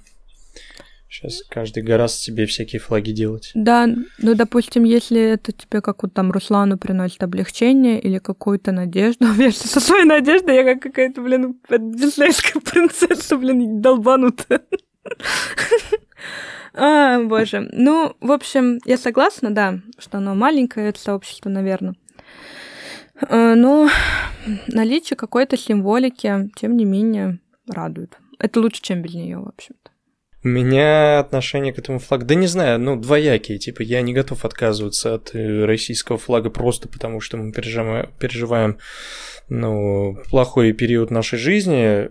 [1.12, 3.52] Сейчас каждый гораздо себе всякие флаги делать.
[3.54, 9.26] Да, ну, допустим, если это тебе как вот там Руслану приносит облегчение или какую-то надежду.
[9.38, 14.62] Я со своей надеждой я как какая-то, блин, диснейская принцесса, блин, долбанутая.
[16.74, 17.70] А, боже.
[17.72, 21.96] Ну, в общем, я согласна, да, что оно маленькое, это сообщество, наверное.
[23.28, 23.90] А, но
[24.68, 28.18] наличие какой-то символики, тем не менее, радует.
[28.40, 29.92] Это лучше, чем без нее, в общем-то.
[30.44, 33.60] У меня отношение к этому флагу, да не знаю, ну, двоякие.
[33.60, 38.80] Типа, я не готов отказываться от э, российского флага просто потому, что мы переживаем, переживаем
[39.50, 42.10] ну, плохой период нашей жизни.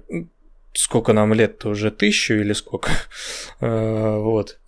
[0.73, 1.91] Сколько нам лет-то уже?
[1.91, 2.91] Тысячу или сколько?
[3.61, 4.59] Э, вот.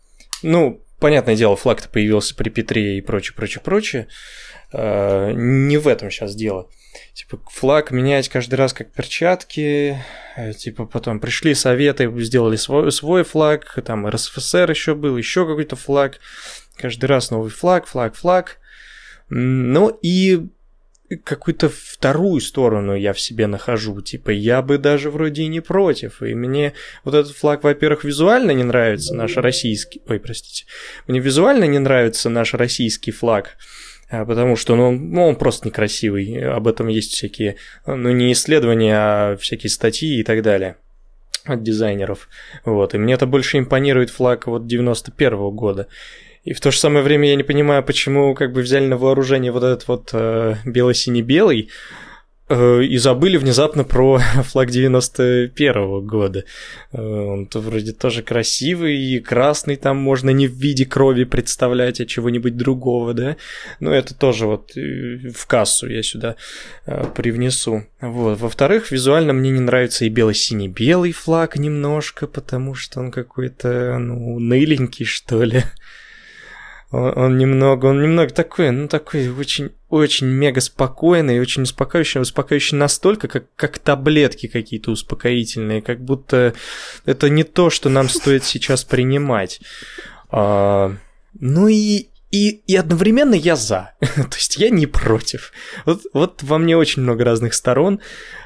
[0.43, 4.09] Ну, понятное дело, флаг-то появился при Петре и прочее, прочее, прочее.
[4.73, 6.69] Э, не в этом сейчас дело
[7.15, 9.99] типа флаг менять каждый раз как перчатки,
[10.37, 15.77] э, типа потом пришли советы, сделали свой, свой флаг, там РСФСР еще был, еще какой-то
[15.77, 16.19] флаг,
[16.77, 18.59] каждый раз новый флаг, флаг, флаг.
[19.29, 20.49] Ну и
[21.17, 24.01] какую-то вторую сторону я в себе нахожу.
[24.01, 26.23] Типа, я бы даже вроде и не против.
[26.23, 30.03] И мне вот этот флаг, во-первых, визуально не нравится, наш российский...
[30.09, 30.67] Ой, простите.
[31.07, 33.57] Мне визуально не нравится наш российский флаг.
[34.11, 36.45] А, потому что ну, ну, он просто некрасивый.
[36.45, 37.57] Об этом есть всякие,
[37.87, 40.77] ну, не исследования, а всякие статьи и так далее
[41.45, 42.29] от дизайнеров.
[42.65, 42.95] Вот.
[42.95, 45.89] И мне это больше импонирует флаг вот 91 -го года.
[46.45, 49.53] И в то же самое время я не понимаю, почему как бы взяли на вооружение
[49.53, 51.71] вот этот вот э, бело-синий-белый,
[52.55, 56.45] Э, и забыли внезапно про флаг 91-го года.
[56.93, 62.07] Э, он-то вроде тоже красивый, и красный там можно не в виде крови представлять, а
[62.07, 63.37] чего-нибудь другого, да?
[63.81, 66.37] Но это тоже вот э, в кассу я сюда
[67.15, 67.85] привнесу.
[68.01, 68.39] Вот.
[68.39, 75.07] Во-вторых, визуально мне не нравится и бело-синий-белый флаг немножко, потому что он какой-то, ну, ныленький,
[75.07, 75.63] что ли.
[76.93, 82.77] Он, он немного, он немного такой, ну такой очень, очень мега спокойный, очень успокаивающий, успокаивающий
[82.77, 86.55] настолько, как, как таблетки какие-то успокоительные, как будто
[87.07, 89.61] это не то, что нам стоит сейчас принимать.
[90.31, 90.95] А,
[91.41, 93.93] ну и, и, и одновременно я за.
[94.01, 95.53] То есть я не против.
[95.87, 98.01] Вот, вот во мне очень много разных сторон.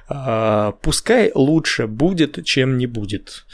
[0.08, 3.44] А, пускай лучше будет, чем не будет.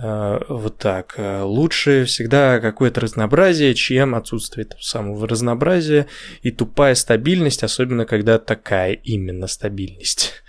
[0.00, 1.14] Э, вот так.
[1.16, 6.06] Э, лучше всегда какое-то разнообразие, чем отсутствие самого разнообразия
[6.42, 10.42] и тупая стабильность, особенно когда такая именно стабильность.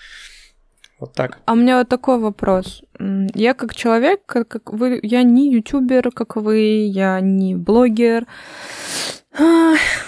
[0.99, 1.39] Вот так.
[1.45, 2.83] А у меня вот такой вопрос.
[3.33, 8.25] Я как человек, как, как вы, я не ютубер, как вы, я не блогер.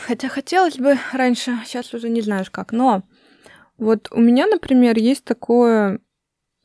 [0.05, 3.03] Хотя хотелось бы раньше, сейчас уже не знаешь как, но
[3.77, 5.99] вот у меня, например, есть такое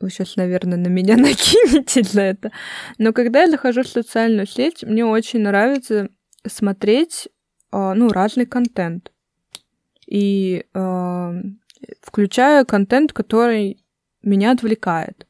[0.01, 2.51] вы сейчас, наверное, на меня накинете за это.
[2.99, 6.09] Но когда я захожу в социальную сеть, мне очень нравится
[6.47, 7.29] смотреть,
[7.71, 9.13] а, ну, разный контент.
[10.07, 11.43] И э,
[12.01, 13.85] включая контент, который
[14.23, 15.27] меня отвлекает.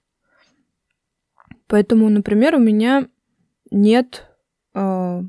[1.66, 3.08] Поэтому, например, у меня
[3.70, 4.26] нет
[4.74, 5.22] э,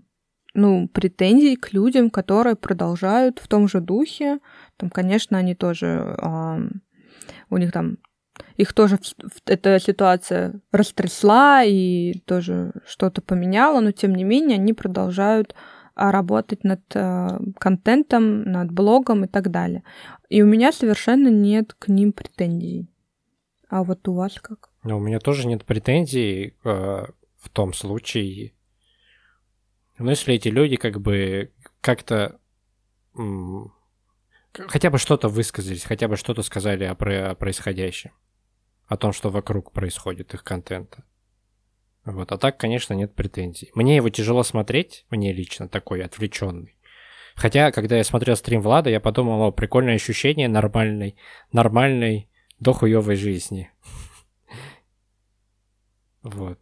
[0.53, 4.39] ну, претензий к людям, которые продолжают в том же духе.
[4.77, 6.17] Там, конечно, они тоже
[7.49, 7.97] у них там
[8.61, 8.99] их тоже
[9.45, 15.55] эта ситуация растрясла и тоже что-то поменяла, но тем не менее они продолжают
[15.95, 19.83] а, работать над э, контентом, над блогом и так далее.
[20.29, 22.87] И у меня совершенно нет к ним претензий.
[23.67, 24.69] А вот у вас как?
[24.83, 27.05] Ну, у меня тоже нет претензий э,
[27.39, 28.53] в том случае,
[29.97, 31.51] ну, если эти люди как бы
[31.81, 32.39] как-то
[34.53, 38.11] хотя бы что-то высказались, хотя бы что-то сказали о происходящем
[38.91, 41.05] о том, что вокруг происходит их контента.
[42.03, 42.33] Вот.
[42.33, 43.71] А так, конечно, нет претензий.
[43.73, 46.75] Мне его тяжело смотреть, мне лично такой отвлеченный.
[47.35, 51.15] Хотя, когда я смотрел стрим Влада, я подумал, о, прикольное ощущение нормальной,
[51.53, 53.71] нормальной, до хуевой жизни.
[56.21, 56.59] Вот.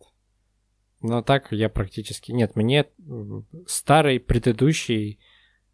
[1.02, 2.32] Но так я практически...
[2.32, 2.86] Нет, мне
[3.66, 5.20] старый, предыдущий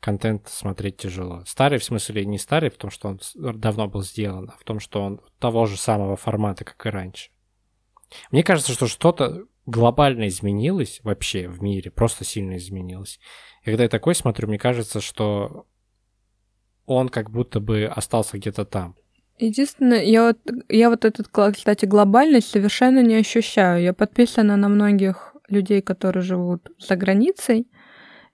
[0.06, 1.44] контент смотреть тяжело.
[1.48, 4.80] Старый, в смысле, не старый, в том, что он давно был сделан, а в том,
[4.80, 7.32] что он того же самого формата, как и раньше.
[8.30, 13.20] Мне кажется, что что-то глобально изменилось вообще в мире, просто сильно изменилось.
[13.64, 15.66] И когда я такой смотрю, мне кажется, что
[16.86, 18.96] он как будто бы остался где-то там.
[19.40, 20.38] Единственное, я вот,
[20.70, 23.82] я вот этот, кстати, глобальность совершенно не ощущаю.
[23.82, 27.68] Я подписана на многих людей, которые живут за границей,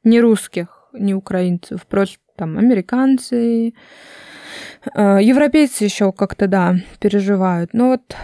[0.03, 3.73] не русских, не украинцев, просто там американцы,
[4.95, 7.73] э, европейцы еще как-то, да, переживают.
[7.73, 8.15] Но вот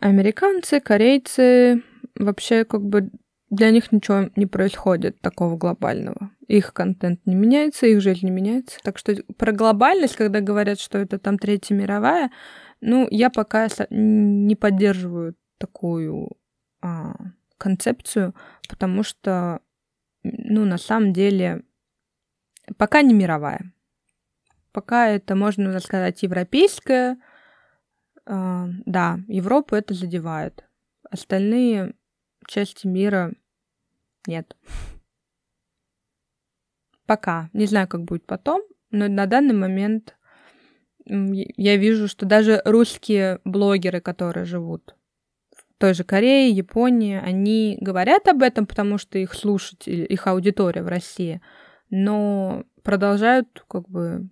[0.00, 1.82] американцы, корейцы,
[2.14, 3.10] вообще как бы
[3.50, 6.30] для них ничего не происходит такого глобального.
[6.48, 8.78] Их контент не меняется, их жизнь не меняется.
[8.82, 12.30] Так что про глобальность, когда говорят, что это там Третья мировая,
[12.80, 16.32] ну, я пока не поддерживаю такую
[16.82, 17.14] а,
[17.56, 18.34] концепцию,
[18.68, 19.60] потому что,
[20.22, 21.62] ну, на самом деле,
[22.76, 23.72] пока не мировая.
[24.72, 27.18] Пока это, можно сказать, европейская.
[28.26, 30.64] А, да, Европу это задевает.
[31.10, 31.94] Остальные
[32.46, 33.32] части мира
[34.26, 34.56] нет.
[37.06, 37.48] Пока.
[37.52, 40.16] Не знаю, как будет потом, но на данный момент
[41.06, 44.96] я вижу, что даже русские блогеры, которые живут
[45.54, 50.82] в той же Корее, Японии, они говорят об этом, потому что их слушатели, их аудитория
[50.82, 51.40] в России,
[51.90, 54.28] но продолжают как бы...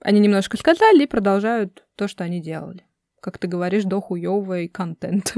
[0.00, 2.84] Они немножко сказали и продолжают то, что они делали.
[3.20, 5.34] Как ты говоришь, до хуёвый контент.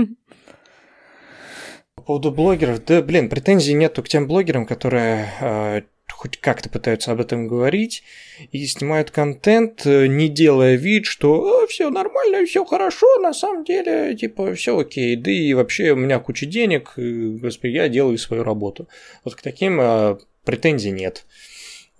[1.94, 7.12] По поводу блогеров, да, блин, претензий нету к тем блогерам, которые э, хоть как-то пытаются
[7.12, 8.02] об этом говорить
[8.50, 14.16] и снимают контент, э, не делая вид, что все нормально, все хорошо, на самом деле,
[14.16, 18.42] типа, все окей, да и вообще у меня куча денег, и, господи, я делаю свою
[18.42, 18.88] работу.
[19.24, 20.18] Вот к таким э,
[20.48, 21.26] претензий нет.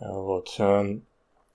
[0.01, 0.55] Вот.
[0.59, 1.03] Эм,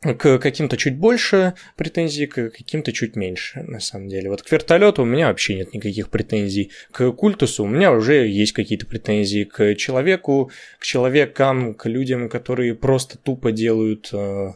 [0.04, 4.30] к каким-то чуть больше претензий, к каким-то чуть меньше, на самом деле.
[4.30, 6.70] Вот к вертолету у меня вообще нет никаких претензий.
[6.92, 9.44] К культусу у меня уже есть какие-то претензии.
[9.44, 14.52] К человеку, к человекам, к людям, которые просто тупо делают э,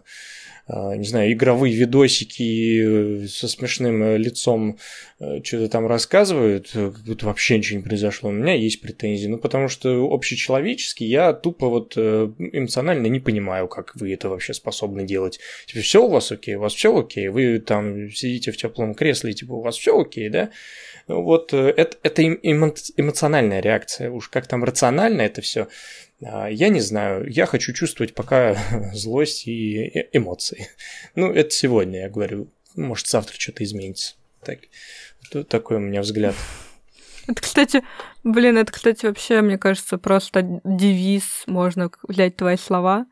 [0.70, 4.78] а, не знаю, игровые видосики э, со смешным э, лицом
[5.17, 8.30] э, что-то там рассказывают, как будто вообще ничего не произошло.
[8.30, 13.96] У меня есть претензии, ну потому что общечеловечески я тупо вот эмоционально не понимаю, как
[13.96, 15.40] вы это вообще способны делать.
[15.66, 19.34] Типа, все у вас окей, у вас все окей, вы там сидите в теплом кресле,
[19.34, 20.52] типа, у вас все окей, да?
[21.08, 24.12] Вот это, это эмоциональная реакция.
[24.12, 25.68] Уж как там рационально это все,
[26.24, 28.58] а, я не знаю, я хочу чувствовать пока
[28.94, 30.68] злость и эмоции.
[31.16, 32.52] Ну, это сегодня, я говорю.
[32.76, 34.16] Может, завтра что-то изменится.
[34.44, 34.60] Так,
[35.50, 36.36] такой у меня взгляд.
[37.28, 37.84] Это, кстати,
[38.24, 43.06] блин, это, кстати, вообще, мне кажется, просто девиз, можно взять твои слова.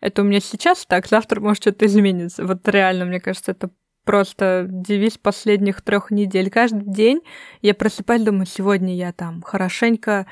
[0.00, 2.44] Это у меня сейчас так, завтра может что-то изменится.
[2.44, 3.70] Вот реально, мне кажется, это
[4.04, 6.50] просто девиз последних трех недель.
[6.50, 7.20] Каждый день
[7.62, 10.26] я просыпаюсь, думаю, сегодня я там хорошенько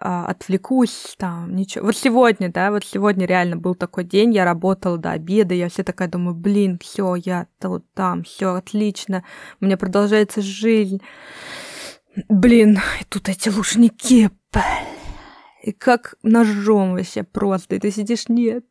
[0.00, 1.86] отвлекусь, там, ничего.
[1.86, 5.82] Вот сегодня, да, вот сегодня реально был такой день, я работала до обеда, я все
[5.84, 9.24] такая думаю, блин, все, я вот там, все отлично,
[9.60, 11.00] у меня продолжается жизнь.
[12.28, 14.30] Блин, и тут эти лужники,
[15.62, 18.64] и как ножом вообще просто, и ты сидишь, нет,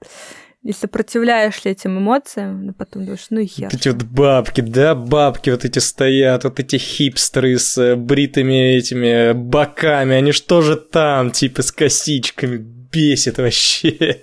[0.64, 3.70] и сопротивляешься этим эмоциям, но потом думаешь, ну и хер.
[3.72, 8.76] Вот эти вот бабки, да, бабки вот эти стоят, вот эти хипстеры с э, бритыми
[8.76, 14.22] этими боками, они что же там, типа с косичками, бесит вообще.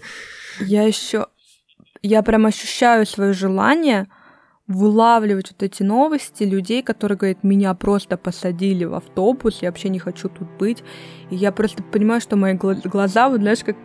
[0.61, 1.27] Я еще,
[2.03, 4.07] я прям ощущаю свое желание
[4.69, 10.01] вылавливать вот эти новости людей, которые говорят, меня просто посадили в автобус, я вообще не
[10.01, 10.83] хочу тут быть.
[11.31, 13.77] И я просто понимаю, что мои глаза, вот знаешь, как,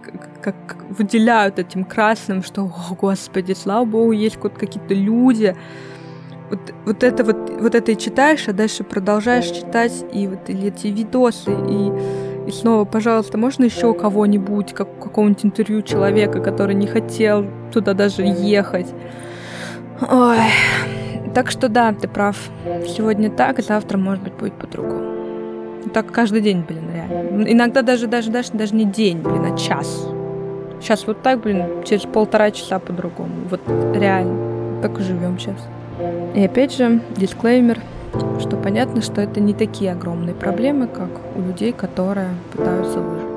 [0.41, 5.55] как, выделяют этим красным, что, о, господи, слава богу, есть вот какие-то люди.
[6.49, 10.67] Вот, вот это вот, вот это и читаешь, а дальше продолжаешь читать, и вот или
[10.67, 16.87] эти видосы, и, и снова, пожалуйста, можно еще кого-нибудь, как, какого-нибудь интервью человека, который не
[16.87, 18.87] хотел туда даже ехать.
[20.09, 20.37] Ой.
[21.33, 22.37] Так что да, ты прав.
[22.87, 25.11] Сегодня так, завтра, может быть, будет по-другому.
[25.93, 27.51] Так каждый день, блин, реально.
[27.51, 30.07] Иногда даже, даже, даже, даже не день, блин, а час.
[30.79, 33.31] Сейчас вот так, блин, через полтора часа по-другому.
[33.49, 33.61] Вот
[33.95, 34.81] реально.
[34.81, 35.57] Так и живем сейчас.
[36.33, 37.79] И опять же, дисклеймер,
[38.39, 43.27] что понятно, что это не такие огромные проблемы, как у людей, которые пытаются выжить.